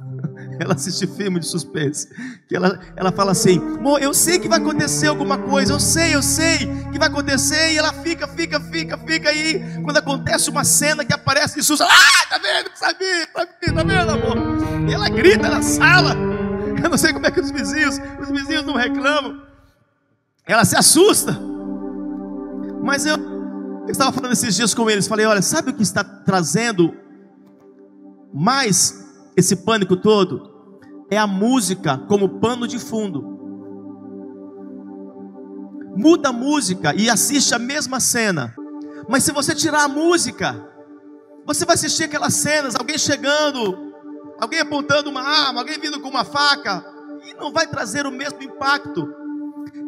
[0.58, 2.08] ela assiste filme de suspense.
[2.48, 3.60] Que ela, ela fala assim:
[4.00, 6.60] eu sei que vai acontecer alguma coisa, eu sei, eu sei
[6.90, 7.74] que vai acontecer.
[7.74, 9.60] E ela fica, fica, fica, fica aí.
[9.84, 12.70] Quando acontece uma cena que aparece Jesus, ah, tá vendo?
[12.74, 14.88] Sabia, tá vendo, tá vendo, amor?
[14.88, 16.16] E ela grita na sala.
[16.82, 19.51] Eu não sei como é que os vizinhos, os vizinhos não reclamam.
[20.46, 21.38] Ela se assusta.
[22.82, 23.16] Mas eu
[23.82, 26.94] eu estava falando esses dias com eles, falei, olha, sabe o que está trazendo
[28.32, 29.04] mais
[29.36, 30.50] esse pânico todo?
[31.10, 33.20] É a música como pano de fundo.
[35.96, 38.54] Muda a música e assiste a mesma cena.
[39.08, 40.64] Mas se você tirar a música,
[41.44, 43.92] você vai assistir aquelas cenas, alguém chegando,
[44.40, 46.84] alguém apontando uma arma, alguém vindo com uma faca,
[47.28, 49.21] e não vai trazer o mesmo impacto.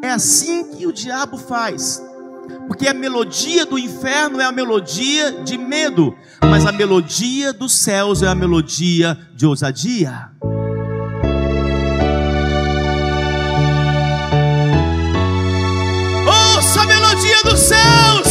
[0.04, 1.98] É assim que o diabo faz.
[2.68, 8.22] Porque a melodia do inferno é a melodia de medo, mas a melodia dos céus
[8.22, 10.28] é a melodia de ousadia.
[16.28, 18.26] Ouça a melodia dos céus,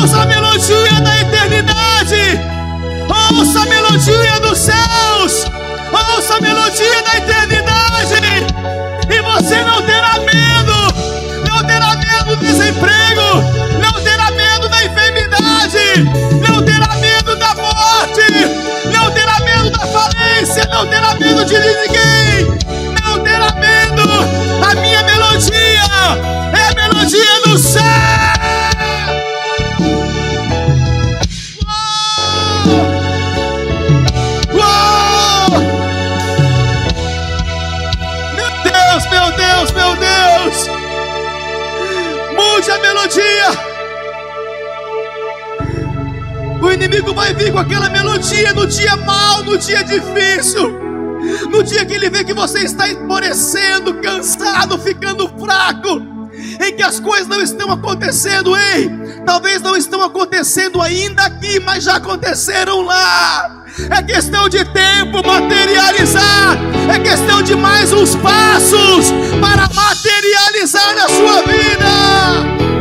[0.00, 2.40] ouça a melodia da eternidade,
[3.36, 5.44] ouça a melodia dos céus,
[6.16, 7.82] ouça a melodia da eternidade,
[9.10, 9.91] e você não
[12.82, 16.04] emprego, não terá medo da enfermidade,
[16.48, 18.22] não terá medo da morte,
[18.92, 22.58] não terá medo da falência, não terá medo de ninguém,
[23.02, 24.02] não terá medo.
[24.68, 25.84] A minha melodia
[26.52, 28.31] é a melodia do céu.
[47.22, 50.76] Vai vir com aquela melodia no dia mal, no dia difícil.
[51.52, 56.02] No dia que ele vê que você está esmorecendo, cansado, ficando fraco,
[56.60, 58.90] em que as coisas não estão acontecendo, ei,
[59.24, 63.66] talvez não estão acontecendo ainda aqui, mas já aconteceram lá.
[63.88, 66.58] É questão de tempo materializar,
[66.92, 72.71] é questão de mais uns passos para materializar a sua vida.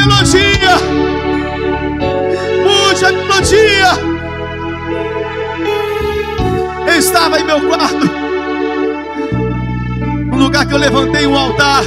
[0.00, 0.76] Melodia.
[2.64, 4.10] Mude a melodia.
[6.86, 8.06] Eu estava em meu quarto.
[10.30, 11.82] No lugar que eu levantei um altar.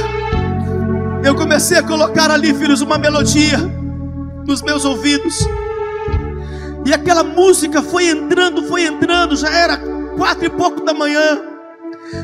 [1.24, 3.58] Eu comecei a colocar ali, filhos, uma melodia
[4.46, 5.48] nos meus ouvidos.
[6.84, 9.78] E aquela música foi entrando, foi entrando, já era
[10.16, 11.40] quatro e pouco da manhã.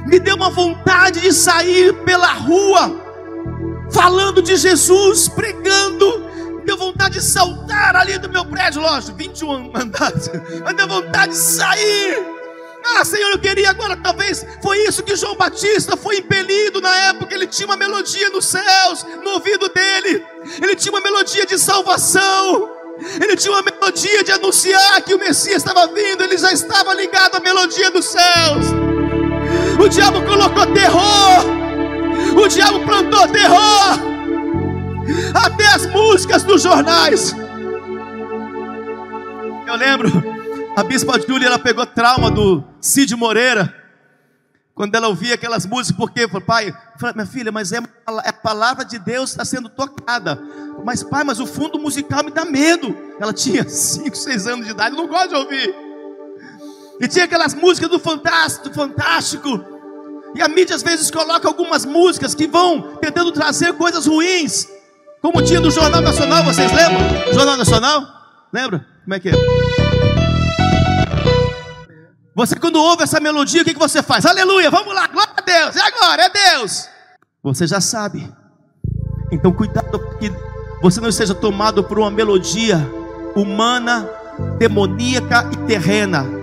[0.06, 2.99] Me deu uma vontade de sair pela rua
[3.92, 6.30] falando de Jesus, pregando.
[6.64, 10.30] Deu vontade de saltar ali do meu prédio, lógico, 21 andares.
[10.62, 12.40] Mas deu vontade de sair.
[12.84, 17.34] Ah, Senhor, eu queria agora, talvez foi isso que João Batista foi impelido na época.
[17.34, 20.24] Ele tinha uma melodia nos céus, no ouvido dele.
[20.62, 22.70] Ele tinha uma melodia de salvação.
[23.20, 26.22] Ele tinha uma melodia de anunciar que o Messias estava vindo.
[26.22, 28.66] Ele já estava ligado à melodia dos céus.
[29.82, 31.19] O diabo colocou terror
[32.54, 33.98] diabo plantou terror.
[35.34, 37.34] Até as músicas dos jornais.
[39.66, 40.10] Eu lembro,
[40.76, 43.74] a bispa Júlia, ela pegou trauma do Cid Moreira.
[44.74, 46.74] Quando ela ouvia aquelas músicas, porque, pai,
[47.14, 50.40] minha filha, mas é, é a palavra de Deus está sendo tocada.
[50.84, 52.96] Mas, pai, mas o fundo musical me dá medo.
[53.20, 55.74] Ela tinha 5, 6 anos de idade, não gosto de ouvir.
[57.00, 59.69] E tinha aquelas músicas do Fantástico, do Fantástico.
[60.34, 64.68] E a mídia às vezes coloca algumas músicas que vão tentando trazer coisas ruins.
[65.20, 67.32] Como tinha no Jornal Nacional, vocês lembram?
[67.32, 68.02] Jornal Nacional?
[68.52, 68.86] Lembra?
[69.04, 69.32] Como é que é?
[72.34, 74.24] Você quando ouve essa melodia, o que, que você faz?
[74.24, 76.88] Aleluia, vamos lá, glória a Deus, é agora, é Deus.
[77.42, 78.32] Você já sabe.
[79.32, 80.32] Então cuidado que
[80.80, 82.78] você não esteja tomado por uma melodia
[83.34, 84.08] humana,
[84.58, 86.39] demoníaca e terrena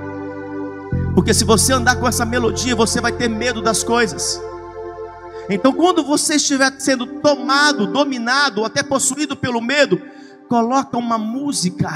[1.18, 4.40] porque se você andar com essa melodia, você vai ter medo das coisas.
[5.50, 10.00] Então, quando você estiver sendo tomado, dominado, ou até possuído pelo medo,
[10.48, 11.90] coloca uma música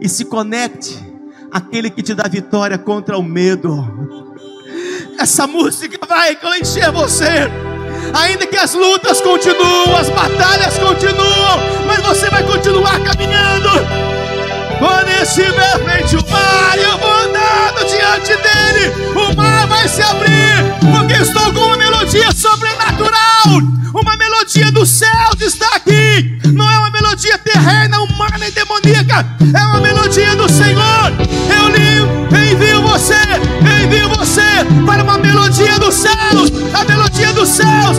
[0.00, 0.98] e se conecte
[1.52, 3.86] àquele que te dá vitória contra o medo.
[5.18, 7.50] Essa música vai encher você.
[8.14, 14.11] Ainda que as lutas continuam, as batalhas continuam, mas você vai continuar caminhando.
[14.78, 19.12] Quando estiver frente o mar, eu vou andando diante dele.
[19.14, 23.22] O mar vai se abrir, porque estou com uma melodia sobrenatural.
[23.94, 25.08] Uma melodia do céu
[25.40, 26.38] está aqui.
[26.52, 29.26] Não é uma melodia terrena, humana e demoníaca.
[29.54, 31.12] É uma melodia do Senhor.
[31.48, 33.14] Eu li, envio você,
[33.84, 34.42] envio você
[34.86, 36.50] para uma melodia dos céus.
[36.72, 37.98] A melodia dos céus,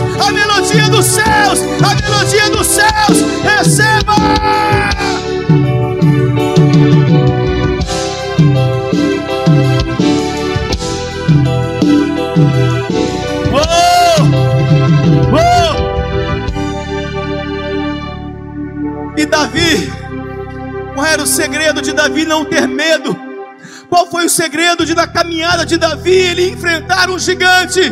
[21.44, 23.14] segredo de Davi não ter medo?
[23.90, 27.82] Qual foi o segredo de, da caminhada de Davi ele enfrentar um gigante?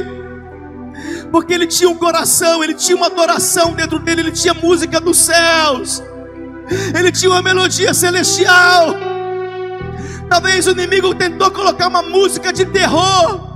[1.30, 5.18] Porque ele tinha um coração, ele tinha uma adoração dentro dele, ele tinha música dos
[5.18, 6.02] céus,
[6.98, 8.96] ele tinha uma melodia celestial.
[10.30, 13.51] Talvez o inimigo tentou colocar uma música de terror,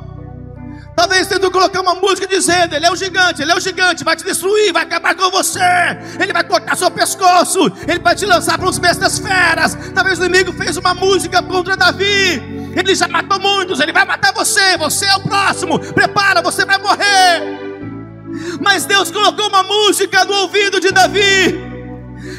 [0.97, 4.16] Talvez tentou colocar uma música dizendo: Ele é o gigante, ele é o gigante, vai
[4.16, 5.61] te destruir, vai acabar com você,
[6.18, 9.76] ele vai cortar seu pescoço, ele vai te lançar para os mestres das feras.
[9.94, 14.32] Talvez o inimigo fez uma música contra Davi, ele já matou muitos, ele vai matar
[14.32, 17.42] você, você é o próximo, prepara, você vai morrer.
[18.61, 21.66] Mas Deus colocou uma música no ouvido de Davi,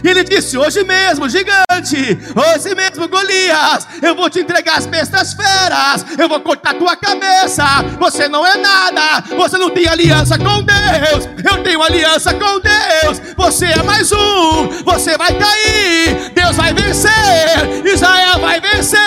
[0.04, 6.06] ele disse: Hoje mesmo, gigante, hoje mesmo, Golias, eu vou te entregar as bestas feras,
[6.18, 7.64] eu vou cortar tua cabeça.
[8.00, 11.28] Você não é nada, você não tem aliança com Deus.
[11.50, 13.22] Eu tenho aliança com Deus.
[13.36, 16.32] Você é mais um, você vai cair.
[16.34, 19.00] Deus vai vencer, Israel vai vencer.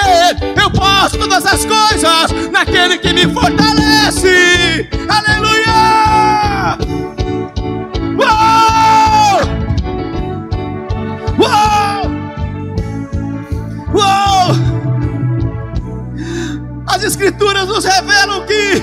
[0.61, 4.89] Eu posso todas as coisas naquele que me fortalece.
[5.09, 6.30] Aleluia!
[17.21, 18.81] Escrituras nos revelam que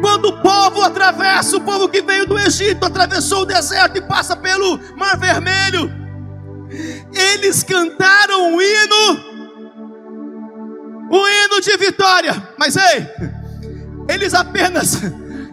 [0.00, 4.34] quando o povo atravessa, o povo que veio do Egito atravessou o deserto e passa
[4.34, 5.88] pelo Mar Vermelho,
[7.14, 9.20] eles cantaram um hino,
[11.08, 12.48] um hino de vitória.
[12.58, 13.06] Mas ei,
[14.08, 15.00] eles apenas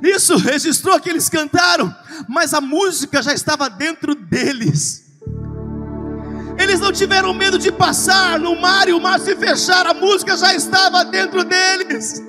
[0.02, 1.96] isso registrou que eles cantaram,
[2.28, 5.05] mas a música já estava dentro deles.
[6.58, 10.38] Eles não tiveram medo de passar no mar e o mar se fechar, a música
[10.38, 12.22] já estava dentro deles.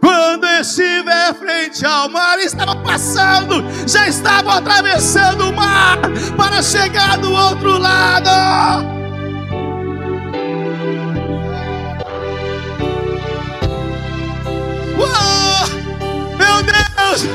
[0.00, 5.98] Quando estiver frente ao mar, estavam passando, já estavam atravessando o mar
[6.36, 8.97] para chegar do outro lado.
[17.08, 17.26] Deus,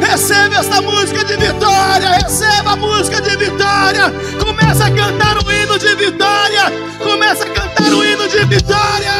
[0.00, 4.12] recebe essa música de vitória, receba a música de vitória,
[4.44, 9.12] começa a cantar o hino de vitória, começa a cantar o hino de vitória.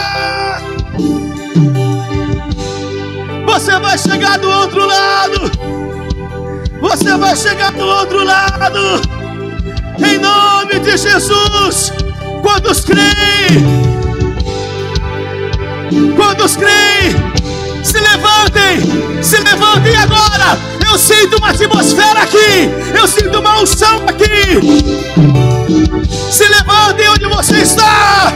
[3.46, 5.50] Você vai chegar do outro lado,
[6.80, 9.00] você vai chegar do outro lado,
[9.98, 11.92] em nome de Jesus.
[12.42, 13.64] Quantos creem?
[16.16, 17.39] Quantos creem?
[17.82, 20.58] Se levantem, se levantem agora.
[20.90, 22.68] Eu sinto uma atmosfera aqui.
[22.98, 24.60] Eu sinto uma unção aqui.
[26.30, 28.32] Se levantem onde você está.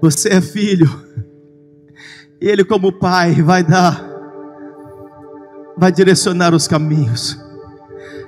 [0.00, 0.88] Você é filho.
[2.40, 4.04] E Ele, como Pai, vai dar,
[5.76, 7.36] vai direcionar os caminhos.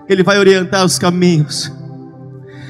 [0.08, 1.70] Ele vai orientar os caminhos.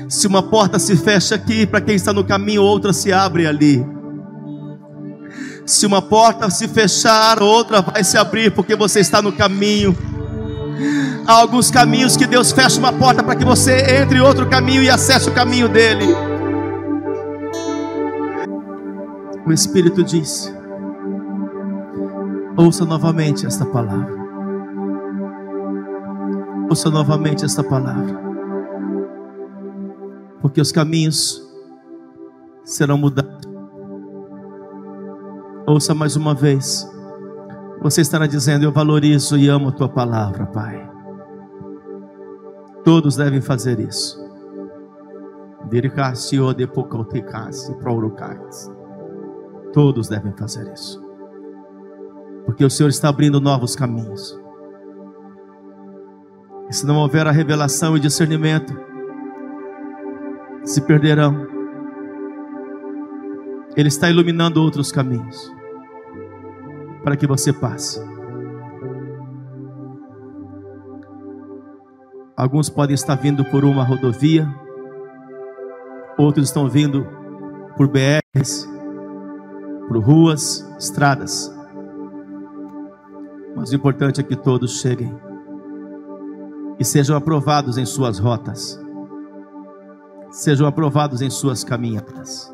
[0.08, 3.82] Se uma porta se fecha aqui, para quem está no caminho, outra se abre ali.
[5.70, 9.96] Se uma porta se fechar, outra vai se abrir, porque você está no caminho.
[11.24, 14.90] Há alguns caminhos que Deus fecha uma porta para que você entre outro caminho e
[14.90, 16.06] acesse o caminho dele.
[19.46, 20.52] O Espírito diz:
[22.56, 24.18] ouça novamente esta palavra.
[26.68, 28.20] Ouça novamente esta palavra.
[30.42, 31.40] Porque os caminhos
[32.64, 33.39] serão mudados
[35.70, 36.84] Ouça mais uma vez.
[37.80, 40.90] Você estará dizendo: Eu valorizo e amo a tua palavra, Pai.
[42.84, 44.20] Todos devem fazer isso.
[49.72, 51.00] Todos devem fazer isso.
[52.44, 54.36] Porque o Senhor está abrindo novos caminhos.
[56.68, 58.76] E se não houver a revelação e discernimento,
[60.64, 61.46] se perderão.
[63.76, 65.59] Ele está iluminando outros caminhos
[67.02, 68.00] para que você passe.
[72.36, 74.48] Alguns podem estar vindo por uma rodovia,
[76.16, 77.06] outros estão vindo
[77.76, 78.68] por BRs,
[79.86, 81.54] por ruas, estradas.
[83.54, 85.14] Mas o importante é que todos cheguem
[86.78, 88.80] e sejam aprovados em suas rotas,
[90.30, 92.50] sejam aprovados em suas caminhadas.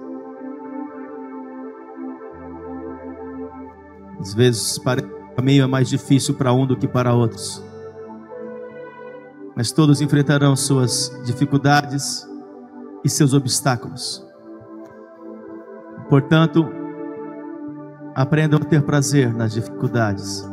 [4.20, 7.62] Às vezes parece que o caminho é mais difícil para um do que para outros.
[9.54, 12.26] Mas todos enfrentarão suas dificuldades
[13.04, 14.26] e seus obstáculos.
[16.08, 16.66] Portanto,
[18.14, 20.48] aprendam a ter prazer nas dificuldades.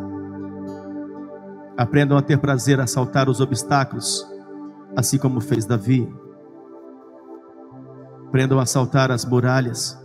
[1.78, 4.28] Aprendam a ter prazer a saltar os obstáculos,
[4.95, 6.11] assim como fez Davi.
[8.28, 10.02] Aprendam a saltar as muralhas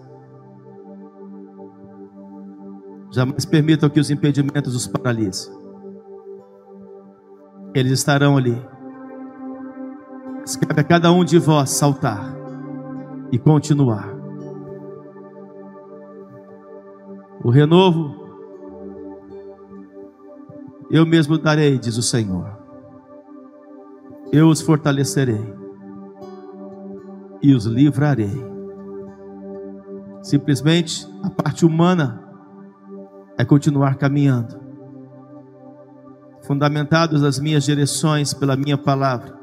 [3.10, 5.52] Jamais permitam que os impedimentos os paralisem.
[7.74, 8.56] Eles estarão ali.
[10.66, 12.34] Cabe a cada um de vós saltar
[13.30, 14.08] e continuar.
[17.44, 18.28] O renovo
[20.90, 22.50] eu mesmo darei, diz o Senhor.
[24.32, 25.54] Eu os fortalecerei
[27.42, 28.42] e os livrarei.
[30.22, 32.27] Simplesmente a parte humana
[33.38, 34.60] é continuar caminhando,
[36.42, 39.38] fundamentados nas minhas direções pela minha palavra,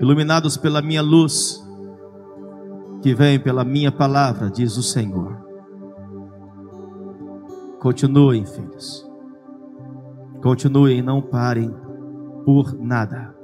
[0.00, 1.62] iluminados pela minha luz,
[3.02, 5.36] que vem pela minha palavra, diz o Senhor.
[7.78, 9.06] Continuem, filhos.
[10.40, 11.74] Continuem, não parem
[12.44, 13.34] por nada.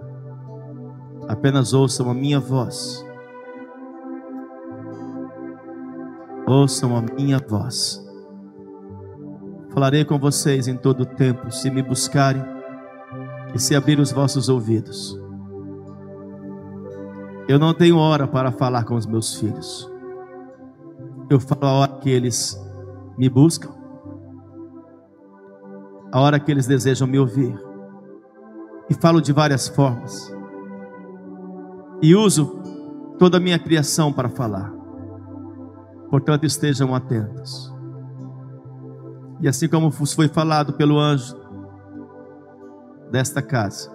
[1.28, 3.04] Apenas ouçam a minha voz.
[6.46, 8.07] Ouçam a minha voz.
[9.78, 12.42] Falarei com vocês em todo o tempo, se me buscarem
[13.54, 15.16] e se abrir os vossos ouvidos.
[17.46, 19.88] Eu não tenho hora para falar com os meus filhos.
[21.30, 22.60] Eu falo a hora que eles
[23.16, 23.72] me buscam,
[26.10, 27.56] a hora que eles desejam me ouvir.
[28.90, 30.34] E falo de várias formas.
[32.02, 32.60] E uso
[33.16, 34.72] toda a minha criação para falar.
[36.10, 37.77] Portanto, estejam atentos.
[39.40, 41.36] E assim como foi falado pelo anjo
[43.10, 43.90] desta casa,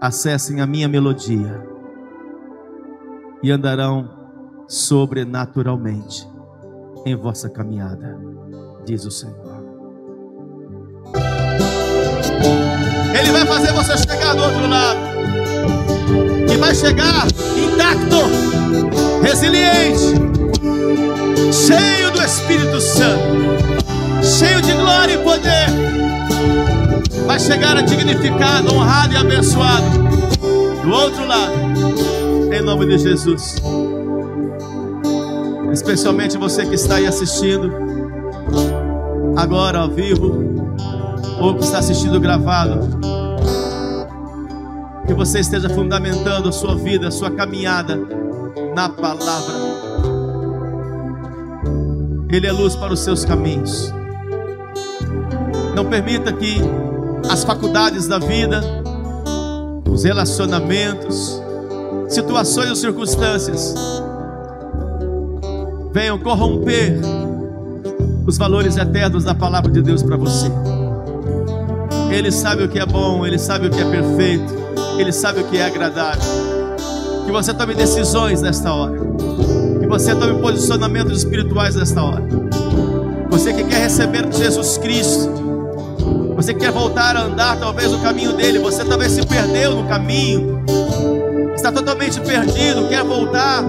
[0.00, 1.66] acessem a minha melodia
[3.42, 4.08] e andarão
[4.68, 6.28] sobrenaturalmente
[7.04, 8.18] em vossa caminhada,
[8.84, 9.60] diz o Senhor.
[13.18, 15.00] Ele vai fazer você chegar do outro lado,
[16.52, 17.26] e vai chegar
[17.56, 18.16] intacto,
[19.22, 20.14] resiliente,
[21.52, 23.22] cheio do Espírito Santo,
[24.22, 25.66] cheio de glória e poder.
[27.26, 29.86] Vai chegar dignificado, honrado e abençoado
[30.82, 31.52] do outro lado
[32.52, 33.56] em nome de Jesus.
[35.72, 37.72] Especialmente você que está aí assistindo,
[39.34, 40.74] agora ao vivo,
[41.40, 43.00] ou que está assistindo gravado.
[45.06, 47.98] Que você esteja fundamentando a sua vida, a sua caminhada
[48.74, 50.09] na palavra.
[52.32, 53.92] Ele é luz para os seus caminhos.
[55.74, 56.60] Não permita que
[57.28, 58.60] as faculdades da vida,
[59.88, 61.42] os relacionamentos,
[62.08, 63.74] situações ou circunstâncias
[65.92, 67.00] venham corromper
[68.26, 70.46] os valores eternos da palavra de Deus para você.
[72.10, 74.52] Ele sabe o que é bom, ele sabe o que é perfeito,
[74.98, 76.22] ele sabe o que é agradável.
[77.24, 78.98] Que você tome decisões nesta hora,
[79.90, 82.22] você tome posicionamentos espirituais nesta hora.
[83.28, 85.28] Você que quer receber Jesus Cristo,
[86.36, 90.62] você quer voltar a andar talvez no caminho dele, você talvez se perdeu no caminho,
[91.56, 93.64] está totalmente perdido, quer voltar,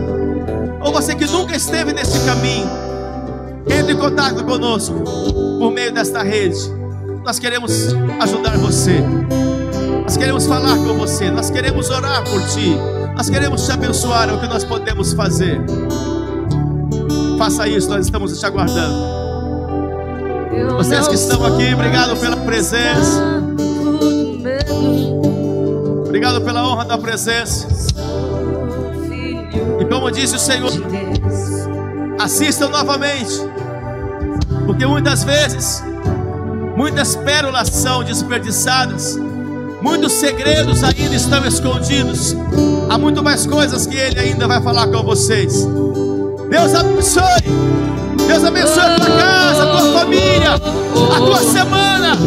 [0.79, 2.69] ou você que nunca esteve nesse caminho,
[3.67, 4.93] entre em contato conosco
[5.57, 6.71] por meio desta rede.
[7.25, 9.03] Nós queremos ajudar você,
[10.03, 12.77] nós queremos falar com você, nós queremos orar por ti,
[13.21, 15.61] nós queremos te abençoar, é o que nós podemos fazer.
[17.37, 18.95] Faça isso, nós estamos te aguardando.
[20.77, 23.21] Vocês que estão aqui, obrigado pela presença.
[26.03, 27.67] Obrigado pela honra da presença.
[29.79, 30.71] E como disse o Senhor,
[32.19, 33.39] assistam novamente,
[34.65, 35.83] porque muitas vezes,
[36.75, 39.15] muitas pérolas são desperdiçadas,
[39.81, 42.35] muitos segredos ainda estão escondidos.
[42.89, 45.65] Há muito mais coisas que Ele ainda vai falar com vocês.
[46.49, 47.81] Deus abençoe.
[48.27, 52.17] Deus abençoe a tua casa, a tua família, a tua semana,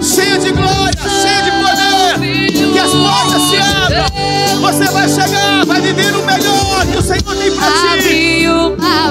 [0.00, 2.72] cheia de glória, cheia de poder.
[2.72, 4.12] Que as portas se abram.
[4.60, 8.46] Você vai chegar, vai viver o melhor que o Senhor tem para ti.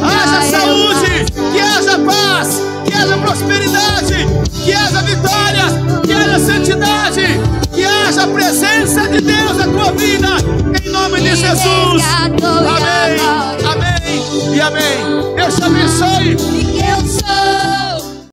[0.03, 2.61] Haja saúde, que haja paz,
[2.91, 4.27] que haja prosperidade,
[4.65, 5.65] que haja vitória,
[6.03, 7.39] que haja santidade,
[7.73, 10.27] que haja a presença de Deus na tua vida.
[10.83, 12.03] Em nome de Jesus.
[12.17, 13.17] Amém.
[13.65, 15.35] Amém e amém.
[15.35, 17.50] Deus te abençoe.